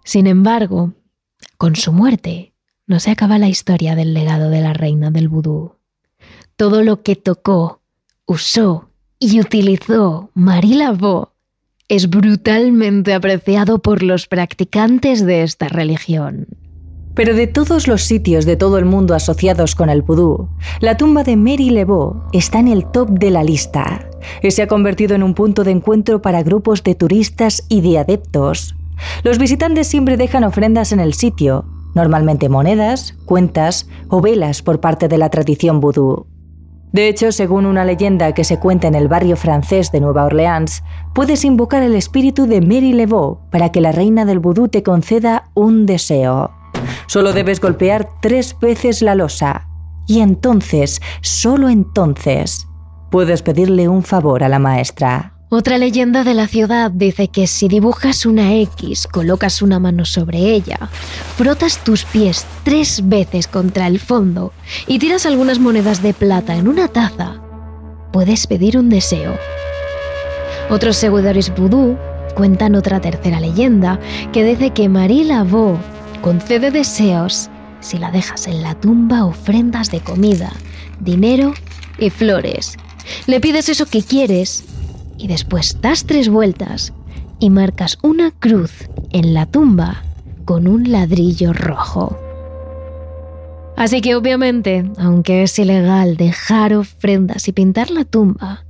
Sin 0.04 0.26
embargo, 0.26 0.92
con 1.56 1.76
su 1.76 1.92
muerte, 1.92 2.52
no 2.86 3.00
se 3.00 3.10
acaba 3.10 3.38
la 3.38 3.48
historia 3.48 3.96
del 3.96 4.12
legado 4.12 4.50
de 4.50 4.60
la 4.60 4.74
reina 4.74 5.10
del 5.10 5.30
vudú. 5.30 5.76
Todo 6.56 6.82
lo 6.82 7.02
que 7.02 7.16
tocó, 7.16 7.80
usó 8.26 8.90
y 9.18 9.40
utilizó 9.40 10.30
Marie 10.34 10.76
Laveau 10.76 11.28
es 11.88 12.08
brutalmente 12.08 13.12
apreciado 13.12 13.80
por 13.80 14.02
los 14.02 14.26
practicantes 14.26 15.24
de 15.24 15.42
esta 15.42 15.68
religión. 15.68 16.46
Pero 17.14 17.34
de 17.34 17.46
todos 17.46 17.86
los 17.86 18.02
sitios 18.02 18.44
de 18.44 18.56
todo 18.56 18.78
el 18.78 18.84
mundo 18.84 19.14
asociados 19.14 19.74
con 19.74 19.88
el 19.88 20.02
vudú, 20.02 20.48
la 20.80 20.96
tumba 20.96 21.22
de 21.22 21.36
Mary 21.36 21.70
Lebeau 21.70 22.24
está 22.32 22.58
en 22.58 22.68
el 22.68 22.90
top 22.90 23.10
de 23.10 23.30
la 23.30 23.44
lista 23.44 24.08
y 24.42 24.50
se 24.50 24.62
ha 24.62 24.68
convertido 24.68 25.14
en 25.14 25.22
un 25.22 25.34
punto 25.34 25.62
de 25.62 25.70
encuentro 25.70 26.22
para 26.22 26.42
grupos 26.42 26.82
de 26.82 26.94
turistas 26.94 27.64
y 27.68 27.82
de 27.82 27.98
adeptos 27.98 28.74
los 29.22 29.38
visitantes 29.38 29.86
siempre 29.86 30.16
dejan 30.16 30.44
ofrendas 30.44 30.92
en 30.92 31.00
el 31.00 31.14
sitio, 31.14 31.64
normalmente 31.94 32.48
monedas, 32.48 33.14
cuentas 33.24 33.88
o 34.08 34.20
velas 34.20 34.62
por 34.62 34.80
parte 34.80 35.08
de 35.08 35.18
la 35.18 35.30
tradición 35.30 35.80
vudú. 35.80 36.26
De 36.94 37.08
hecho, 37.08 37.32
según 37.32 37.66
una 37.66 37.84
leyenda 37.84 38.34
que 38.34 38.44
se 38.44 38.60
cuenta 38.60 38.86
en 38.86 38.94
el 38.94 39.08
barrio 39.08 39.36
francés 39.36 39.90
de 39.90 39.98
Nueva 39.98 40.26
Orleans, 40.26 40.84
puedes 41.12 41.44
invocar 41.44 41.82
el 41.82 41.96
espíritu 41.96 42.46
de 42.46 42.60
Mary 42.60 42.92
Lebeau 42.92 43.40
para 43.50 43.72
que 43.72 43.80
la 43.80 43.90
reina 43.90 44.24
del 44.24 44.38
vudú 44.38 44.68
te 44.68 44.84
conceda 44.84 45.50
un 45.54 45.86
deseo. 45.86 46.52
Solo 47.08 47.32
debes 47.32 47.60
golpear 47.60 48.08
tres 48.22 48.56
veces 48.60 49.02
la 49.02 49.16
losa. 49.16 49.66
Y 50.06 50.20
entonces, 50.20 51.02
solo 51.20 51.68
entonces, 51.68 52.68
puedes 53.10 53.42
pedirle 53.42 53.88
un 53.88 54.04
favor 54.04 54.44
a 54.44 54.48
la 54.48 54.60
maestra. 54.60 55.33
Otra 55.56 55.78
leyenda 55.78 56.24
de 56.24 56.34
la 56.34 56.48
ciudad 56.48 56.90
dice 56.90 57.28
que 57.28 57.46
si 57.46 57.68
dibujas 57.68 58.26
una 58.26 58.56
X, 58.56 59.06
colocas 59.06 59.62
una 59.62 59.78
mano 59.78 60.04
sobre 60.04 60.38
ella, 60.50 60.90
frotas 61.36 61.78
tus 61.84 62.04
pies 62.04 62.44
tres 62.64 63.08
veces 63.08 63.46
contra 63.46 63.86
el 63.86 64.00
fondo 64.00 64.52
y 64.88 64.98
tiras 64.98 65.26
algunas 65.26 65.60
monedas 65.60 66.02
de 66.02 66.12
plata 66.12 66.56
en 66.56 66.66
una 66.66 66.88
taza, 66.88 67.40
puedes 68.12 68.48
pedir 68.48 68.76
un 68.76 68.88
deseo. 68.88 69.38
Otros 70.70 70.96
seguidores 70.96 71.54
vudú 71.54 71.96
cuentan 72.34 72.74
otra 72.74 73.00
tercera 73.00 73.38
leyenda 73.38 74.00
que 74.32 74.42
dice 74.42 74.70
que 74.70 74.88
Marie 74.88 75.24
Laveau 75.24 75.78
concede 76.20 76.72
deseos 76.72 77.48
si 77.78 77.98
la 77.98 78.10
dejas 78.10 78.48
en 78.48 78.60
la 78.60 78.74
tumba 78.74 79.24
ofrendas 79.24 79.92
de 79.92 80.00
comida, 80.00 80.52
dinero 80.98 81.54
y 81.96 82.10
flores. 82.10 82.76
Le 83.28 83.38
pides 83.38 83.68
eso 83.68 83.86
que 83.86 84.02
quieres 84.02 84.64
y 85.18 85.26
después 85.26 85.80
das 85.80 86.04
tres 86.04 86.28
vueltas 86.28 86.92
y 87.38 87.50
marcas 87.50 87.98
una 88.02 88.30
cruz 88.30 88.88
en 89.10 89.34
la 89.34 89.46
tumba 89.46 90.02
con 90.44 90.66
un 90.66 90.90
ladrillo 90.90 91.52
rojo. 91.52 92.16
Así 93.76 94.00
que 94.00 94.14
obviamente, 94.14 94.90
aunque 94.98 95.42
es 95.42 95.58
ilegal 95.58 96.16
dejar 96.16 96.74
ofrendas 96.74 97.48
y 97.48 97.52
pintar 97.52 97.90
la 97.90 98.04
tumba, 98.04 98.64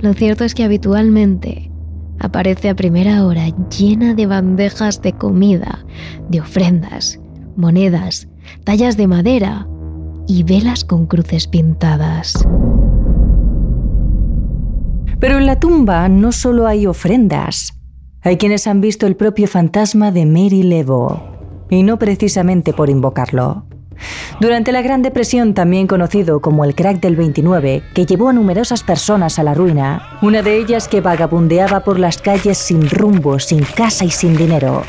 lo 0.00 0.14
cierto 0.14 0.44
es 0.44 0.54
que 0.54 0.64
habitualmente 0.64 1.70
aparece 2.18 2.68
a 2.68 2.74
primera 2.74 3.24
hora 3.24 3.46
llena 3.68 4.14
de 4.14 4.26
bandejas 4.26 5.00
de 5.00 5.12
comida, 5.12 5.84
de 6.28 6.40
ofrendas, 6.40 7.20
monedas, 7.56 8.28
tallas 8.64 8.96
de 8.96 9.06
madera 9.06 9.68
y 10.26 10.42
velas 10.42 10.84
con 10.84 11.06
cruces 11.06 11.46
pintadas. 11.46 12.46
Pero 15.22 15.38
en 15.38 15.46
la 15.46 15.60
tumba 15.60 16.08
no 16.08 16.32
solo 16.32 16.66
hay 16.66 16.84
ofrendas. 16.84 17.74
Hay 18.22 18.38
quienes 18.38 18.66
han 18.66 18.80
visto 18.80 19.06
el 19.06 19.14
propio 19.14 19.46
fantasma 19.46 20.10
de 20.10 20.26
Mary 20.26 20.64
Levo, 20.64 21.22
y 21.70 21.84
no 21.84 21.96
precisamente 21.96 22.72
por 22.72 22.90
invocarlo. 22.90 23.64
Durante 24.40 24.72
la 24.72 24.82
Gran 24.82 25.02
Depresión, 25.02 25.54
también 25.54 25.86
conocido 25.86 26.40
como 26.40 26.64
el 26.64 26.74
crack 26.74 26.98
del 26.98 27.14
29, 27.14 27.84
que 27.94 28.04
llevó 28.04 28.30
a 28.30 28.32
numerosas 28.32 28.82
personas 28.82 29.38
a 29.38 29.44
la 29.44 29.54
ruina, 29.54 30.18
una 30.22 30.42
de 30.42 30.56
ellas 30.56 30.88
que 30.88 31.00
vagabundeaba 31.00 31.84
por 31.84 32.00
las 32.00 32.18
calles 32.18 32.58
sin 32.58 32.90
rumbo, 32.90 33.38
sin 33.38 33.62
casa 33.62 34.04
y 34.04 34.10
sin 34.10 34.36
dinero, 34.36 34.82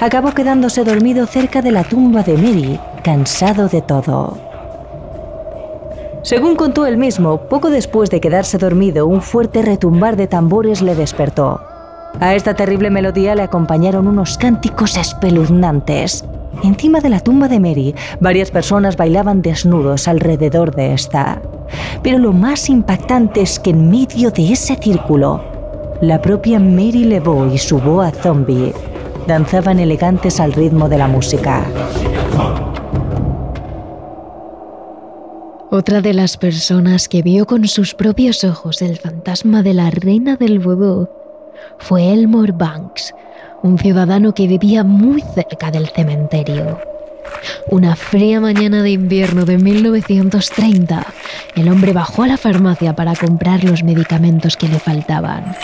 acabó 0.00 0.32
quedándose 0.32 0.82
dormido 0.82 1.26
cerca 1.26 1.60
de 1.60 1.72
la 1.72 1.84
tumba 1.84 2.22
de 2.22 2.38
Mary, 2.38 2.80
cansado 3.02 3.68
de 3.68 3.82
todo. 3.82 4.53
Según 6.24 6.56
contó 6.56 6.86
él 6.86 6.96
mismo, 6.96 7.36
poco 7.50 7.68
después 7.68 8.08
de 8.08 8.18
quedarse 8.18 8.56
dormido, 8.56 9.06
un 9.06 9.20
fuerte 9.20 9.60
retumbar 9.60 10.16
de 10.16 10.26
tambores 10.26 10.80
le 10.80 10.94
despertó. 10.94 11.60
A 12.18 12.34
esta 12.34 12.54
terrible 12.54 12.88
melodía 12.88 13.34
le 13.34 13.42
acompañaron 13.42 14.08
unos 14.08 14.38
cánticos 14.38 14.96
espeluznantes. 14.96 16.24
Encima 16.62 17.00
de 17.00 17.10
la 17.10 17.20
tumba 17.20 17.46
de 17.48 17.60
Mary, 17.60 17.94
varias 18.20 18.50
personas 18.50 18.96
bailaban 18.96 19.42
desnudos 19.42 20.08
alrededor 20.08 20.74
de 20.74 20.94
esta. 20.94 21.42
Pero 22.02 22.16
lo 22.16 22.32
más 22.32 22.70
impactante 22.70 23.42
es 23.42 23.58
que 23.58 23.70
en 23.70 23.90
medio 23.90 24.30
de 24.30 24.50
ese 24.50 24.76
círculo, 24.76 25.42
la 26.00 26.22
propia 26.22 26.58
Mary 26.58 27.04
Lebeau 27.04 27.52
y 27.52 27.58
su 27.58 27.78
boa 27.80 28.10
zombie 28.10 28.72
danzaban 29.26 29.78
elegantes 29.78 30.40
al 30.40 30.54
ritmo 30.54 30.88
de 30.88 30.96
la 30.96 31.06
música. 31.06 31.66
Otra 35.76 36.00
de 36.00 36.14
las 36.14 36.36
personas 36.36 37.08
que 37.08 37.20
vio 37.20 37.46
con 37.46 37.66
sus 37.66 37.94
propios 37.94 38.44
ojos 38.44 38.80
el 38.80 38.96
fantasma 38.96 39.64
de 39.64 39.74
la 39.74 39.90
reina 39.90 40.36
del 40.36 40.60
vudú 40.60 41.08
fue 41.80 42.12
Elmore 42.12 42.52
Banks, 42.52 43.12
un 43.64 43.76
ciudadano 43.76 44.34
que 44.34 44.46
vivía 44.46 44.84
muy 44.84 45.20
cerca 45.34 45.72
del 45.72 45.88
cementerio. 45.88 46.78
Una 47.72 47.96
fría 47.96 48.38
mañana 48.38 48.84
de 48.84 48.92
invierno 48.92 49.44
de 49.44 49.58
1930, 49.58 51.12
el 51.56 51.68
hombre 51.68 51.92
bajó 51.92 52.22
a 52.22 52.28
la 52.28 52.36
farmacia 52.36 52.94
para 52.94 53.16
comprar 53.16 53.64
los 53.64 53.82
medicamentos 53.82 54.56
que 54.56 54.68
le 54.68 54.78
faltaban. 54.78 55.56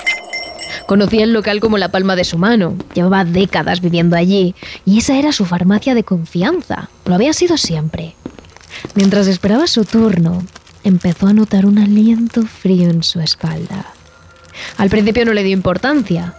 Conocía 0.89 1.23
el 1.23 1.33
local 1.33 1.61
como 1.61 1.79
la 1.79 1.91
palma 1.93 2.17
de 2.17 2.25
su 2.25 2.37
mano, 2.37 2.75
llevaba 2.95 3.25
décadas 3.25 3.81
viviendo 3.81 4.17
allí 4.17 4.57
y 4.85 4.99
esa 4.99 5.17
era 5.17 5.31
su 5.31 5.45
farmacia 5.45 5.95
de 5.95 6.03
confianza, 6.03 6.91
lo 7.05 7.15
había 7.15 7.33
sido 7.33 7.57
siempre. 7.57 8.17
Mientras 8.95 9.27
esperaba 9.27 9.67
su 9.67 9.85
turno, 9.85 10.45
empezó 10.85 11.27
a 11.27 11.33
notar 11.33 11.67
un 11.67 11.79
aliento 11.79 12.43
frío 12.43 12.91
en 12.91 13.03
su 13.03 13.21
espalda. 13.21 13.87
Al 14.77 14.91
principio 14.91 15.25
no 15.25 15.33
le 15.33 15.43
dio 15.43 15.53
importancia, 15.53 16.35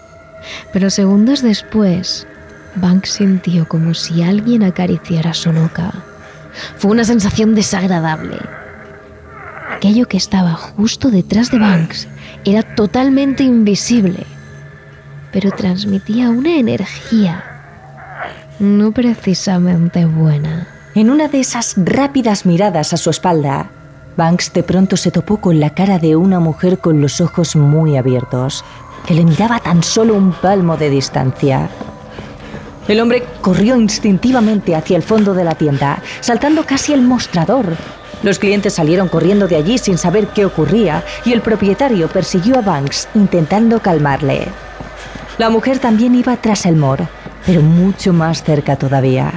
pero 0.74 0.90
segundos 0.90 1.42
después, 1.42 2.28
Banks 2.76 3.12
sintió 3.12 3.68
como 3.68 3.94
si 3.94 4.24
alguien 4.24 4.64
acariciara 4.64 5.34
su 5.34 5.52
nuca. 5.52 5.94
Fue 6.78 6.92
una 6.92 7.04
sensación 7.04 7.56
desagradable. 7.56 8.38
Aquello 9.76 10.08
que 10.08 10.18
estaba 10.18 10.54
justo 10.54 11.10
detrás 11.10 11.52
de 11.52 11.60
Banks 11.60 12.08
era 12.46 12.64
totalmente 12.64 13.44
invisible, 13.44 14.26
pero 15.32 15.52
transmitía 15.52 16.30
una 16.30 16.56
energía 16.56 17.46
no 18.62 18.92
precisamente 18.92 20.06
buena. 20.06 20.68
En 20.94 21.10
una 21.10 21.30
de 21.30 21.40
esas 21.40 21.76
rápidas 21.78 22.46
miradas 22.46 22.92
a 22.92 22.98
su 22.98 23.10
espalda, 23.10 23.70
Banks 24.18 24.52
de 24.52 24.62
pronto 24.62 24.98
se 24.98 25.10
topó 25.10 25.38
con 25.38 25.62
la 25.62 25.70
cara 25.70 26.00
de 26.00 26.18
una 26.18 26.42
mujer 26.42 26.80
con 26.80 27.00
los 27.00 27.22
ojos 27.22 27.56
muy 27.56 27.96
abiertos, 27.96 28.66
que 29.08 29.14
le 29.14 29.24
miraba 29.24 29.60
tan 29.60 29.84
solo 29.84 30.16
un 30.16 30.34
palmo 30.34 30.76
de 30.76 30.90
distancia. 30.90 31.70
El 32.90 33.00
hombre 33.00 33.24
corrió 33.40 33.78
instintivamente 33.78 34.76
hacia 34.76 34.98
el 34.98 35.04
fondo 35.04 35.34
de 35.34 35.46
la 35.46 35.56
tienda, 35.56 36.02
saltando 36.20 36.66
casi 36.66 36.92
el 36.92 37.04
mostrador. 37.04 37.78
Los 38.22 38.38
clientes 38.38 38.74
salieron 38.74 39.08
corriendo 39.08 39.48
de 39.48 39.56
allí 39.56 39.78
sin 39.78 39.98
saber 39.98 40.28
qué 40.28 40.44
ocurría 40.44 41.06
y 41.24 41.32
el 41.32 41.40
propietario 41.40 42.10
persiguió 42.10 42.58
a 42.58 42.62
Banks 42.62 43.08
intentando 43.16 43.80
calmarle. 43.80 44.50
La 45.38 45.50
mujer 45.50 45.80
también 45.80 46.16
iba 46.16 46.36
tras 46.36 46.66
el 46.66 46.76
mor, 46.76 47.08
pero 47.46 47.62
mucho 47.62 48.12
más 48.12 48.44
cerca 48.44 48.76
todavía. 48.76 49.32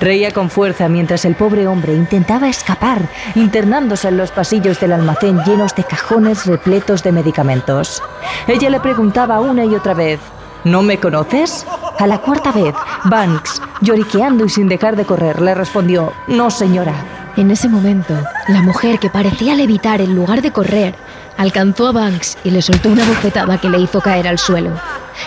Reía 0.00 0.30
con 0.30 0.48
fuerza 0.48 0.88
mientras 0.88 1.24
el 1.24 1.34
pobre 1.34 1.66
hombre 1.66 1.94
intentaba 1.94 2.48
escapar, 2.48 3.02
internándose 3.34 4.08
en 4.08 4.16
los 4.16 4.30
pasillos 4.30 4.78
del 4.78 4.92
almacén 4.92 5.42
llenos 5.44 5.74
de 5.74 5.84
cajones 5.84 6.46
repletos 6.46 7.02
de 7.02 7.12
medicamentos. 7.12 8.02
Ella 8.46 8.70
le 8.70 8.80
preguntaba 8.80 9.40
una 9.40 9.64
y 9.64 9.74
otra 9.74 9.94
vez, 9.94 10.20
¿No 10.64 10.82
me 10.82 10.98
conoces? 10.98 11.66
A 11.98 12.06
la 12.06 12.18
cuarta 12.18 12.52
vez, 12.52 12.74
Banks, 13.04 13.62
lloriqueando 13.80 14.44
y 14.44 14.48
sin 14.48 14.68
dejar 14.68 14.96
de 14.96 15.04
correr, 15.04 15.40
le 15.40 15.54
respondió, 15.54 16.12
No, 16.26 16.50
señora. 16.50 16.94
En 17.36 17.50
ese 17.50 17.68
momento, 17.68 18.14
la 18.48 18.62
mujer 18.62 18.98
que 18.98 19.10
parecía 19.10 19.54
levitar 19.54 20.00
en 20.00 20.14
lugar 20.14 20.42
de 20.42 20.50
correr, 20.52 20.94
alcanzó 21.36 21.88
a 21.88 21.92
Banks 21.92 22.36
y 22.42 22.50
le 22.50 22.62
soltó 22.62 22.88
una 22.88 23.04
bofetada 23.04 23.58
que 23.58 23.68
le 23.68 23.78
hizo 23.78 24.00
caer 24.00 24.26
al 24.26 24.38
suelo. 24.38 24.72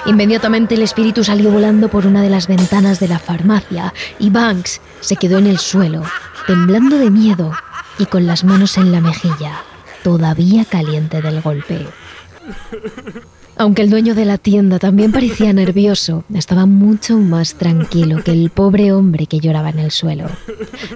Inmediatamente 0.06 0.76
el 0.76 0.82
espíritu 0.82 1.24
salió 1.24 1.52
volando 1.52 1.90
por 1.90 2.06
una 2.06 2.22
de 2.22 2.30
las 2.30 2.48
ventanas 2.48 3.00
de 3.00 3.08
la 3.08 3.20
farmacia 3.20 3.94
y 4.20 4.30
Banks 4.30 4.82
se 5.00 5.16
quedó 5.16 5.38
en 5.38 5.48
el 5.48 5.60
suelo, 5.60 6.04
temblando 6.48 6.98
de 6.98 7.10
miedo 7.10 7.52
y 8.00 8.06
con 8.06 8.26
las 8.26 8.44
manos 8.44 8.78
en 8.78 8.92
la 8.92 9.02
mejilla, 9.02 9.64
todavía 10.04 10.66
caliente 10.66 11.22
del 11.22 11.42
golpe. 11.42 11.86
Aunque 13.58 13.84
el 13.84 13.92
dueño 13.92 14.16
de 14.16 14.26
la 14.26 14.40
tienda 14.40 14.80
también 14.80 15.12
parecía 15.12 15.54
nervioso, 15.54 16.24
estaba 16.34 16.66
mucho 16.66 17.18
más 17.18 17.54
tranquilo 17.56 18.24
que 18.24 18.32
el 18.32 18.50
pobre 18.50 18.92
hombre 18.92 19.28
que 19.28 19.40
lloraba 19.40 19.70
en 19.70 19.78
el 19.78 19.92
suelo. 19.92 20.26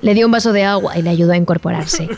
Le 0.01 0.15
dio 0.15 0.25
un 0.25 0.31
vaso 0.31 0.51
de 0.51 0.63
agua 0.63 0.97
y 0.97 1.03
le 1.03 1.11
ayudó 1.11 1.33
a 1.33 1.37
incorporarse. 1.37 2.09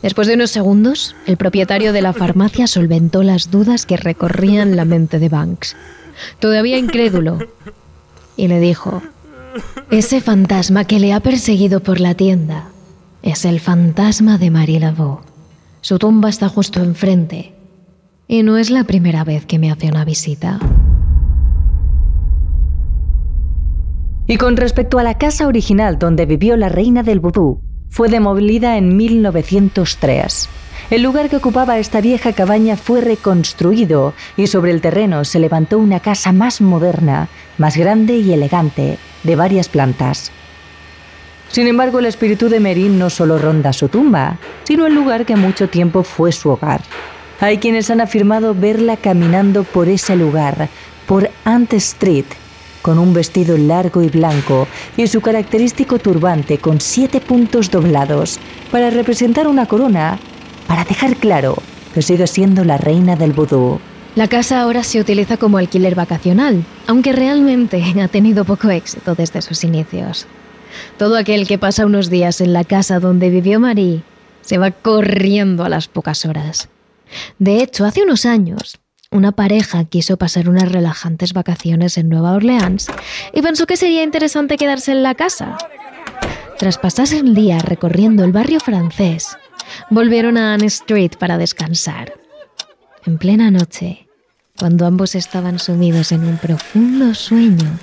Después 0.00 0.26
de 0.26 0.34
unos 0.34 0.52
segundos, 0.52 1.14
el 1.26 1.36
propietario 1.36 1.92
de 1.92 2.00
la 2.00 2.14
farmacia 2.14 2.66
solventó 2.66 3.22
las 3.22 3.50
dudas 3.50 3.84
que 3.84 3.98
recorrían 3.98 4.74
la 4.74 4.86
mente 4.86 5.18
de 5.18 5.28
Banks. 5.28 5.76
Todavía 6.38 6.78
incrédulo, 6.78 7.38
y 8.36 8.48
le 8.48 8.60
dijo, 8.60 9.02
ese 9.90 10.20
fantasma 10.20 10.84
que 10.84 10.98
le 10.98 11.12
ha 11.12 11.20
perseguido 11.20 11.80
por 11.80 12.00
la 12.00 12.14
tienda 12.14 12.68
es 13.22 13.44
el 13.44 13.60
fantasma 13.60 14.38
de 14.38 14.50
Marie 14.50 14.80
Laveau. 14.80 15.20
Su 15.80 15.98
tumba 15.98 16.28
está 16.28 16.48
justo 16.48 16.82
enfrente 16.82 17.54
y 18.26 18.42
no 18.42 18.56
es 18.56 18.70
la 18.70 18.84
primera 18.84 19.24
vez 19.24 19.46
que 19.46 19.58
me 19.58 19.70
hace 19.70 19.88
una 19.88 20.04
visita. 20.04 20.58
Y 24.26 24.38
con 24.38 24.56
respecto 24.56 24.98
a 24.98 25.02
la 25.02 25.18
casa 25.18 25.46
original 25.46 25.98
donde 25.98 26.24
vivió 26.24 26.56
la 26.56 26.70
reina 26.70 27.02
del 27.02 27.20
vudú, 27.20 27.60
fue 27.90 28.08
demolida 28.08 28.78
en 28.78 28.96
1903. 28.96 30.48
El 30.90 31.02
lugar 31.02 31.30
que 31.30 31.36
ocupaba 31.36 31.78
esta 31.78 32.02
vieja 32.02 32.34
cabaña 32.34 32.76
fue 32.76 33.00
reconstruido 33.00 34.12
y 34.36 34.48
sobre 34.48 34.70
el 34.70 34.82
terreno 34.82 35.24
se 35.24 35.38
levantó 35.38 35.78
una 35.78 36.00
casa 36.00 36.30
más 36.32 36.60
moderna, 36.60 37.28
más 37.56 37.76
grande 37.76 38.18
y 38.18 38.32
elegante, 38.32 38.98
de 39.22 39.36
varias 39.36 39.70
plantas. 39.70 40.30
Sin 41.48 41.68
embargo, 41.68 42.00
el 42.00 42.06
espíritu 42.06 42.48
de 42.48 42.60
Merin 42.60 42.98
no 42.98 43.08
solo 43.08 43.38
ronda 43.38 43.72
su 43.72 43.88
tumba, 43.88 44.36
sino 44.64 44.86
el 44.86 44.94
lugar 44.94 45.24
que 45.24 45.36
mucho 45.36 45.68
tiempo 45.68 46.02
fue 46.02 46.32
su 46.32 46.50
hogar. 46.50 46.82
Hay 47.40 47.58
quienes 47.58 47.90
han 47.90 48.00
afirmado 48.00 48.54
verla 48.54 48.96
caminando 48.96 49.64
por 49.64 49.88
ese 49.88 50.16
lugar, 50.16 50.68
por 51.06 51.30
Ant 51.44 51.72
Street, 51.74 52.26
con 52.82 52.98
un 52.98 53.14
vestido 53.14 53.56
largo 53.56 54.02
y 54.02 54.08
blanco 54.08 54.68
y 54.96 55.06
su 55.06 55.22
característico 55.22 55.98
turbante 55.98 56.58
con 56.58 56.80
siete 56.80 57.20
puntos 57.20 57.70
doblados, 57.70 58.38
para 58.70 58.90
representar 58.90 59.46
una 59.46 59.66
corona, 59.66 60.18
para 60.66 60.84
dejar 60.84 61.16
claro 61.16 61.56
que 61.92 62.02
sigue 62.02 62.26
siendo 62.26 62.64
la 62.64 62.76
reina 62.76 63.16
del 63.16 63.32
vudú. 63.32 63.80
La 64.16 64.28
casa 64.28 64.60
ahora 64.60 64.84
se 64.84 65.00
utiliza 65.00 65.36
como 65.36 65.58
alquiler 65.58 65.94
vacacional, 65.94 66.64
aunque 66.86 67.12
realmente 67.12 67.82
ha 68.02 68.08
tenido 68.08 68.44
poco 68.44 68.70
éxito 68.70 69.14
desde 69.14 69.42
sus 69.42 69.64
inicios. 69.64 70.26
Todo 70.98 71.16
aquel 71.16 71.46
que 71.46 71.58
pasa 71.58 71.86
unos 71.86 72.10
días 72.10 72.40
en 72.40 72.52
la 72.52 72.64
casa 72.64 73.00
donde 73.00 73.30
vivió 73.30 73.60
Marie 73.60 74.02
se 74.40 74.58
va 74.58 74.70
corriendo 74.70 75.64
a 75.64 75.68
las 75.68 75.88
pocas 75.88 76.24
horas. 76.26 76.68
De 77.38 77.62
hecho, 77.62 77.84
hace 77.84 78.02
unos 78.02 78.26
años, 78.26 78.78
una 79.10 79.32
pareja 79.32 79.84
quiso 79.84 80.16
pasar 80.16 80.48
unas 80.48 80.70
relajantes 80.70 81.32
vacaciones 81.32 81.96
en 81.98 82.08
Nueva 82.08 82.32
Orleans 82.32 82.88
y 83.32 83.42
pensó 83.42 83.66
que 83.66 83.76
sería 83.76 84.02
interesante 84.02 84.56
quedarse 84.56 84.92
en 84.92 85.02
la 85.02 85.14
casa. 85.14 85.56
Tras 86.58 86.78
pasarse 86.78 87.18
el 87.18 87.34
día 87.34 87.58
recorriendo 87.58 88.24
el 88.24 88.32
barrio 88.32 88.60
francés, 88.60 89.36
volvieron 89.90 90.36
a 90.36 90.54
Anne 90.54 90.66
Street 90.66 91.12
para 91.18 91.38
descansar. 91.38 92.14
En 93.06 93.18
plena 93.18 93.50
noche, 93.50 94.06
cuando 94.58 94.86
ambos 94.86 95.14
estaban 95.14 95.58
sumidos 95.58 96.12
en 96.12 96.24
un 96.24 96.38
profundo 96.38 97.14
sueño, 97.14 97.78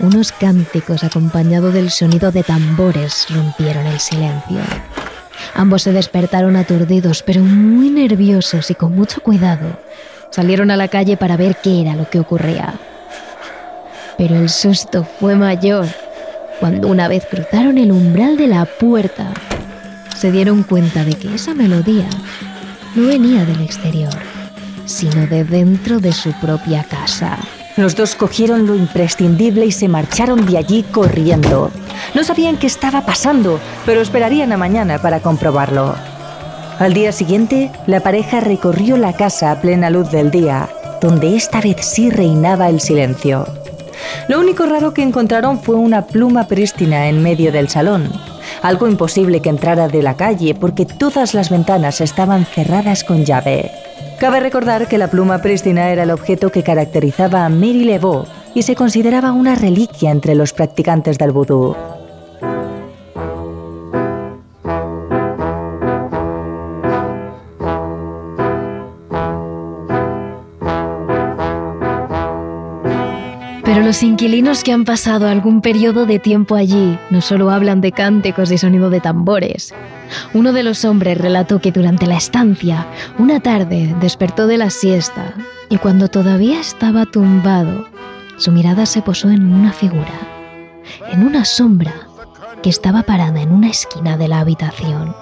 unos 0.00 0.32
cánticos 0.32 1.04
acompañados 1.04 1.74
del 1.74 1.90
sonido 1.90 2.32
de 2.32 2.42
tambores 2.42 3.26
rompieron 3.30 3.86
el 3.86 3.98
silencio. 3.98 4.60
Ambos 5.54 5.82
se 5.82 5.92
despertaron 5.92 6.56
aturdidos, 6.56 7.22
pero 7.22 7.40
muy 7.40 7.90
nerviosos 7.90 8.70
y 8.70 8.74
con 8.74 8.94
mucho 8.94 9.20
cuidado. 9.20 9.80
Salieron 10.30 10.70
a 10.70 10.76
la 10.76 10.88
calle 10.88 11.16
para 11.16 11.36
ver 11.36 11.56
qué 11.62 11.80
era 11.80 11.94
lo 11.94 12.08
que 12.08 12.20
ocurría. 12.20 12.74
Pero 14.18 14.36
el 14.36 14.48
susto 14.48 15.06
fue 15.18 15.34
mayor 15.34 15.86
cuando 16.60 16.88
una 16.88 17.08
vez 17.08 17.26
cruzaron 17.26 17.78
el 17.78 17.92
umbral 17.92 18.36
de 18.36 18.46
la 18.46 18.64
puerta, 18.64 19.32
se 20.16 20.32
dieron 20.32 20.62
cuenta 20.62 21.04
de 21.04 21.14
que 21.14 21.34
esa 21.34 21.54
melodía 21.54 22.08
no 22.94 23.08
venía 23.08 23.44
del 23.44 23.60
exterior, 23.60 24.14
sino 24.86 25.26
de 25.26 25.44
dentro 25.44 25.98
de 25.98 26.12
su 26.12 26.32
propia 26.40 26.84
casa. 26.84 27.38
Los 27.76 27.94
dos 27.94 28.14
cogieron 28.14 28.66
lo 28.66 28.74
imprescindible 28.74 29.66
y 29.66 29.72
se 29.72 29.88
marcharon 29.88 30.46
de 30.46 30.56
allí 30.56 30.82
corriendo. 30.82 31.70
No 32.14 32.24
sabían 32.24 32.56
qué 32.56 32.66
estaba 32.66 33.04
pasando, 33.04 33.60
pero 33.84 34.00
esperarían 34.00 34.52
a 34.52 34.56
mañana 34.56 34.98
para 34.98 35.20
comprobarlo. 35.20 35.94
Al 36.78 36.94
día 36.94 37.12
siguiente, 37.12 37.70
la 37.86 38.00
pareja 38.00 38.40
recorrió 38.40 38.96
la 38.96 39.12
casa 39.12 39.50
a 39.50 39.60
plena 39.60 39.90
luz 39.90 40.10
del 40.10 40.30
día, 40.30 40.70
donde 41.02 41.36
esta 41.36 41.60
vez 41.60 41.76
sí 41.82 42.08
reinaba 42.08 42.70
el 42.70 42.80
silencio. 42.80 43.46
Lo 44.28 44.40
único 44.40 44.64
raro 44.64 44.94
que 44.94 45.02
encontraron 45.02 45.60
fue 45.60 45.76
una 45.76 46.06
pluma 46.06 46.48
prístina 46.48 47.08
en 47.08 47.22
medio 47.22 47.52
del 47.52 47.68
salón, 47.68 48.10
algo 48.66 48.88
imposible 48.88 49.40
que 49.40 49.48
entrara 49.48 49.88
de 49.88 50.02
la 50.02 50.16
calle 50.16 50.54
porque 50.54 50.86
todas 50.86 51.34
las 51.34 51.50
ventanas 51.50 52.00
estaban 52.00 52.44
cerradas 52.44 53.04
con 53.04 53.24
llave. 53.24 53.70
Cabe 54.18 54.40
recordar 54.40 54.88
que 54.88 54.98
la 54.98 55.08
pluma 55.08 55.38
prístina 55.38 55.90
era 55.90 56.02
el 56.02 56.10
objeto 56.10 56.50
que 56.50 56.62
caracterizaba 56.62 57.44
a 57.44 57.48
Mary 57.48 57.84
Lebeau 57.84 58.24
y 58.54 58.62
se 58.62 58.74
consideraba 58.74 59.32
una 59.32 59.54
reliquia 59.54 60.10
entre 60.10 60.34
los 60.34 60.52
practicantes 60.52 61.18
del 61.18 61.32
vudú. 61.32 61.76
Los 73.86 74.02
inquilinos 74.02 74.64
que 74.64 74.72
han 74.72 74.84
pasado 74.84 75.28
algún 75.28 75.60
periodo 75.60 76.06
de 76.06 76.18
tiempo 76.18 76.56
allí 76.56 76.98
no 77.10 77.20
solo 77.20 77.52
hablan 77.52 77.80
de 77.80 77.92
cánticos 77.92 78.50
y 78.50 78.58
sonido 78.58 78.90
de 78.90 78.98
tambores. 78.98 79.72
Uno 80.34 80.52
de 80.52 80.64
los 80.64 80.84
hombres 80.84 81.16
relató 81.16 81.60
que 81.60 81.70
durante 81.70 82.08
la 82.08 82.16
estancia, 82.16 82.88
una 83.16 83.38
tarde 83.38 83.94
despertó 84.00 84.48
de 84.48 84.58
la 84.58 84.70
siesta 84.70 85.34
y 85.68 85.78
cuando 85.78 86.08
todavía 86.08 86.58
estaba 86.58 87.06
tumbado, 87.06 87.86
su 88.38 88.50
mirada 88.50 88.86
se 88.86 89.02
posó 89.02 89.30
en 89.30 89.54
una 89.54 89.72
figura, 89.72 90.18
en 91.12 91.24
una 91.24 91.44
sombra 91.44 91.94
que 92.64 92.70
estaba 92.70 93.04
parada 93.04 93.40
en 93.40 93.52
una 93.52 93.68
esquina 93.68 94.16
de 94.16 94.26
la 94.26 94.40
habitación. 94.40 95.14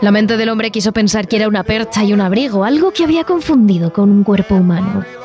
La 0.00 0.12
mente 0.12 0.36
del 0.36 0.50
hombre 0.50 0.70
quiso 0.70 0.92
pensar 0.92 1.26
que 1.26 1.34
era 1.34 1.48
una 1.48 1.64
percha 1.64 2.04
y 2.04 2.12
un 2.12 2.20
abrigo, 2.20 2.62
algo 2.62 2.92
que 2.92 3.02
había 3.02 3.24
confundido 3.24 3.92
con 3.92 4.12
un 4.12 4.22
cuerpo 4.22 4.54
humano. 4.54 5.23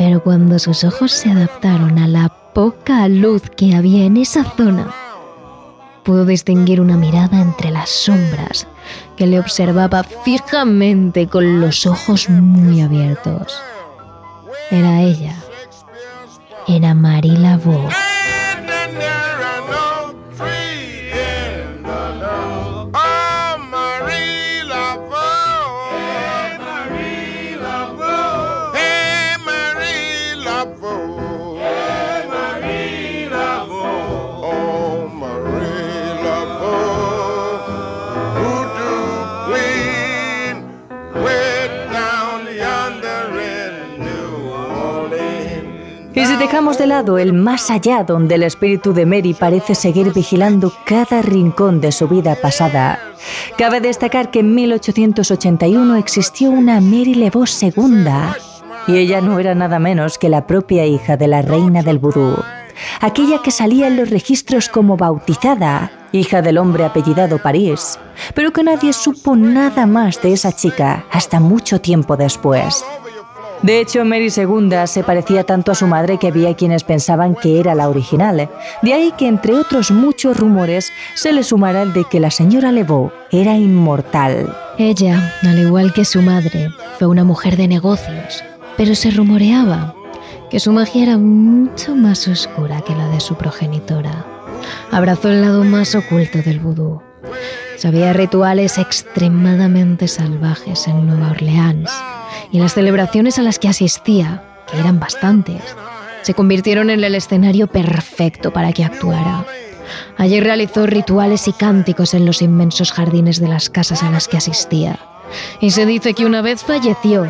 Pero 0.00 0.22
cuando 0.22 0.58
sus 0.58 0.82
ojos 0.82 1.12
se 1.12 1.30
adaptaron 1.30 1.98
a 1.98 2.08
la 2.08 2.30
poca 2.54 3.06
luz 3.06 3.42
que 3.54 3.76
había 3.76 4.06
en 4.06 4.16
esa 4.16 4.44
zona, 4.56 4.88
pudo 6.04 6.24
distinguir 6.24 6.80
una 6.80 6.96
mirada 6.96 7.38
entre 7.38 7.70
las 7.70 7.90
sombras 7.90 8.66
que 9.18 9.26
le 9.26 9.38
observaba 9.38 10.02
fijamente 10.02 11.26
con 11.26 11.60
los 11.60 11.84
ojos 11.84 12.30
muy 12.30 12.80
abiertos. 12.80 13.60
Era 14.70 15.02
ella. 15.02 15.34
Era 16.66 16.94
Marila. 16.94 17.60
Dejamos 46.50 46.78
de 46.78 46.88
lado 46.88 47.16
el 47.16 47.32
más 47.32 47.70
allá 47.70 48.02
donde 48.02 48.34
el 48.34 48.42
espíritu 48.42 48.92
de 48.92 49.06
Mary 49.06 49.34
parece 49.34 49.76
seguir 49.76 50.12
vigilando 50.12 50.72
cada 50.84 51.22
rincón 51.22 51.80
de 51.80 51.92
su 51.92 52.08
vida 52.08 52.34
pasada, 52.34 52.98
cabe 53.56 53.80
destacar 53.80 54.32
que 54.32 54.40
en 54.40 54.56
1881 54.56 55.94
existió 55.94 56.50
una 56.50 56.80
Mary 56.80 57.14
Lebeau 57.14 57.44
II, 57.44 58.04
Y 58.88 58.96
ella 58.96 59.20
no 59.20 59.38
era 59.38 59.54
nada 59.54 59.78
menos 59.78 60.18
que 60.18 60.28
la 60.28 60.48
propia 60.48 60.86
hija 60.86 61.16
de 61.16 61.28
la 61.28 61.40
reina 61.40 61.84
del 61.84 62.00
vudú, 62.00 62.34
aquella 63.00 63.40
que 63.42 63.52
salía 63.52 63.86
en 63.86 63.96
los 63.96 64.10
registros 64.10 64.68
como 64.68 64.96
bautizada, 64.96 65.92
hija 66.10 66.42
del 66.42 66.58
hombre 66.58 66.84
apellidado 66.84 67.38
París, 67.38 67.96
pero 68.34 68.52
que 68.52 68.64
nadie 68.64 68.92
supo 68.92 69.36
nada 69.36 69.86
más 69.86 70.20
de 70.20 70.32
esa 70.32 70.50
chica 70.50 71.04
hasta 71.12 71.38
mucho 71.38 71.80
tiempo 71.80 72.16
después. 72.16 72.84
De 73.62 73.78
hecho, 73.78 74.04
Mary 74.06 74.28
II 74.34 74.70
se 74.86 75.02
parecía 75.02 75.44
tanto 75.44 75.70
a 75.70 75.74
su 75.74 75.86
madre 75.86 76.16
que 76.16 76.28
había 76.28 76.54
quienes 76.54 76.82
pensaban 76.82 77.34
que 77.34 77.60
era 77.60 77.74
la 77.74 77.90
original. 77.90 78.48
De 78.80 78.94
ahí 78.94 79.12
que, 79.18 79.28
entre 79.28 79.54
otros 79.54 79.90
muchos 79.90 80.38
rumores, 80.38 80.92
se 81.14 81.32
le 81.32 81.42
sumara 81.42 81.82
el 81.82 81.92
de 81.92 82.04
que 82.04 82.20
la 82.20 82.30
señora 82.30 82.72
Lebeau 82.72 83.12
era 83.30 83.56
inmortal. 83.56 84.56
Ella, 84.78 85.34
al 85.42 85.58
igual 85.58 85.92
que 85.92 86.06
su 86.06 86.22
madre, 86.22 86.70
fue 86.98 87.08
una 87.08 87.22
mujer 87.22 87.58
de 87.58 87.68
negocios, 87.68 88.42
pero 88.78 88.94
se 88.94 89.10
rumoreaba 89.10 89.94
que 90.48 90.58
su 90.58 90.72
magia 90.72 91.02
era 91.02 91.18
mucho 91.18 91.94
más 91.94 92.26
oscura 92.28 92.80
que 92.80 92.94
la 92.94 93.08
de 93.08 93.20
su 93.20 93.34
progenitora. 93.34 94.24
Abrazó 94.90 95.28
el 95.28 95.42
lado 95.42 95.64
más 95.64 95.94
oculto 95.94 96.38
del 96.38 96.60
vudú. 96.60 97.02
Sabía 97.76 98.14
rituales 98.14 98.78
extremadamente 98.78 100.08
salvajes 100.08 100.88
en 100.88 101.06
Nueva 101.06 101.30
Orleans 101.32 101.90
y 102.52 102.58
las 102.58 102.74
celebraciones 102.74 103.38
a 103.38 103.42
las 103.42 103.58
que 103.58 103.68
asistía, 103.68 104.42
que 104.70 104.78
eran 104.78 105.00
bastantes, 105.00 105.62
se 106.22 106.34
convirtieron 106.34 106.90
en 106.90 107.02
el 107.02 107.14
escenario 107.14 107.66
perfecto 107.66 108.52
para 108.52 108.72
que 108.72 108.84
actuara. 108.84 109.44
Allí 110.16 110.40
realizó 110.40 110.86
rituales 110.86 111.48
y 111.48 111.52
cánticos 111.52 112.14
en 112.14 112.26
los 112.26 112.42
inmensos 112.42 112.92
jardines 112.92 113.40
de 113.40 113.48
las 113.48 113.70
casas 113.70 114.02
a 114.02 114.10
las 114.10 114.28
que 114.28 114.36
asistía. 114.36 114.98
Y 115.60 115.70
se 115.70 115.86
dice 115.86 116.14
que 116.14 116.26
una 116.26 116.42
vez 116.42 116.62
falleció, 116.62 117.26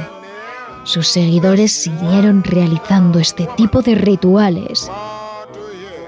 sus 0.85 1.09
seguidores 1.09 1.73
siguieron 1.73 2.43
realizando 2.43 3.19
este 3.19 3.47
tipo 3.57 3.83
de 3.83 3.95
rituales 3.95 4.91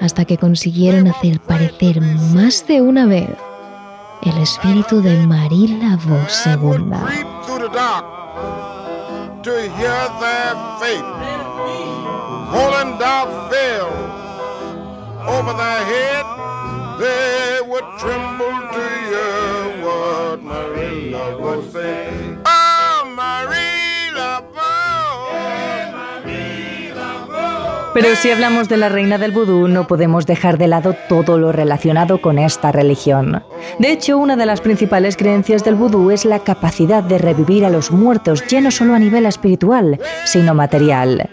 hasta 0.00 0.24
que 0.24 0.38
consiguieron 0.38 1.06
hacer 1.08 1.38
parecer 1.40 2.00
más 2.00 2.66
de 2.66 2.80
una 2.80 3.06
vez 3.06 3.30
el 4.22 4.38
espíritu 4.38 5.02
de 5.02 5.26
Marie 5.26 5.68
II. 5.68 5.92
To 9.42 9.60
hear 9.60 10.02
their 10.20 10.54
faith. 10.78 11.02
Rolling 12.54 12.96
down 12.98 13.50
veil 13.50 13.90
over 15.26 15.52
their 15.52 15.84
head, 15.84 16.26
they 17.00 17.60
would 17.66 17.84
tremble 17.98 18.54
to 18.74 18.84
hear 19.08 19.84
what 19.84 20.42
Marilla 20.44 21.38
would 21.40 21.72
saying. 21.72 22.21
Pero 27.94 28.16
si 28.16 28.30
hablamos 28.30 28.70
de 28.70 28.78
la 28.78 28.88
reina 28.88 29.18
del 29.18 29.32
vudú, 29.32 29.68
no 29.68 29.86
podemos 29.86 30.24
dejar 30.24 30.56
de 30.56 30.66
lado 30.66 30.96
todo 31.10 31.36
lo 31.36 31.52
relacionado 31.52 32.22
con 32.22 32.38
esta 32.38 32.72
religión. 32.72 33.42
De 33.78 33.92
hecho, 33.92 34.16
una 34.16 34.34
de 34.36 34.46
las 34.46 34.62
principales 34.62 35.16
creencias 35.18 35.62
del 35.62 35.74
vudú 35.74 36.10
es 36.10 36.24
la 36.24 36.38
capacidad 36.38 37.02
de 37.02 37.18
revivir 37.18 37.66
a 37.66 37.70
los 37.70 37.90
muertos, 37.90 38.44
ya 38.48 38.62
no 38.62 38.70
solo 38.70 38.94
a 38.94 38.98
nivel 38.98 39.26
espiritual, 39.26 40.00
sino 40.24 40.54
material. 40.54 41.28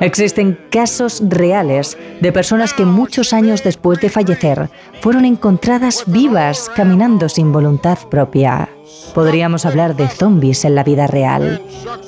Existen 0.00 0.58
casos 0.70 1.22
reales 1.24 1.96
de 2.20 2.32
personas 2.32 2.74
que 2.74 2.84
muchos 2.84 3.32
años 3.32 3.62
después 3.62 4.00
de 4.00 4.10
fallecer 4.10 4.70
fueron 5.00 5.24
encontradas 5.24 6.02
vivas 6.06 6.68
caminando 6.74 7.28
sin 7.28 7.52
voluntad 7.52 7.98
propia. 8.10 8.68
Podríamos 9.14 9.64
hablar 9.64 9.94
de 9.94 10.08
zombies 10.08 10.64
en 10.64 10.74
la 10.74 10.82
vida 10.82 11.06
real. 11.06 11.62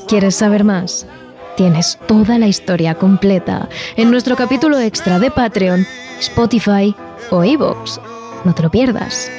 ¿Quieres 0.09 0.35
saber 0.35 0.65
más? 0.65 1.07
Tienes 1.57 1.99
toda 2.09 2.39
la 2.39 2.49
historia 2.49 2.97
completa 2.97 3.69
en 3.97 4.11
nuestro 4.11 4.35
capítulo 4.37 4.81
extra 4.81 5.21
de 5.21 5.31
Patreon, 5.31 5.87
Spotify 6.19 6.95
o 7.31 7.45
Evox. 7.45 8.01
No 8.45 8.53
te 8.55 8.63
lo 8.63 8.71
pierdas. 8.71 9.31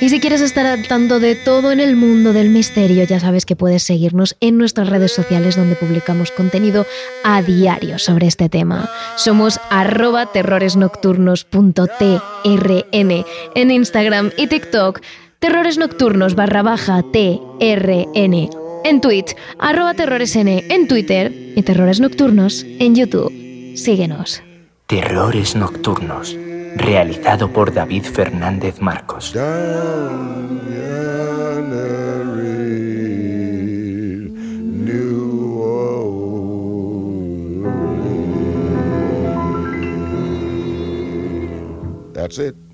Y 0.00 0.08
si 0.08 0.18
quieres 0.20 0.40
estar 0.40 0.64
al 0.66 0.88
tanto 0.88 1.20
de 1.20 1.34
todo 1.34 1.72
en 1.72 1.80
el 1.80 1.96
mundo 1.96 2.32
del 2.32 2.48
misterio, 2.50 3.04
ya 3.04 3.20
sabes 3.20 3.44
que 3.46 3.56
puedes 3.56 3.82
seguirnos 3.82 4.36
en 4.40 4.58
nuestras 4.58 4.88
redes 4.88 5.12
sociales 5.12 5.56
donde 5.56 5.74
publicamos 5.74 6.30
contenido 6.30 6.86
a 7.24 7.42
diario 7.42 7.98
sobre 7.98 8.26
este 8.26 8.48
tema. 8.48 8.88
Somos 9.16 9.60
arroba 9.70 10.26
terroresnocturnos.trn 10.26 13.24
en 13.54 13.70
Instagram 13.70 14.32
y 14.36 14.46
TikTok, 14.48 15.00
terroresnocturnos 15.38 16.34
barra 16.34 16.62
baja 16.62 17.02
TRN 17.02 18.65
en 18.88 19.00
Twitch, 19.00 19.34
arroba 19.58 19.94
terroresn 19.94 20.48
en 20.48 20.86
Twitter 20.86 21.32
y 21.56 21.62
Terrores 21.62 22.00
Nocturnos 22.00 22.64
en 22.78 22.94
YouTube. 22.94 23.32
Síguenos. 23.76 24.42
Terrores 24.86 25.56
Nocturnos, 25.56 26.36
realizado 26.76 27.50
por 27.50 27.74
David 27.74 28.04
Fernández 28.04 28.80
Marcos. 28.80 29.34
That's 42.14 42.38
it. 42.38 42.65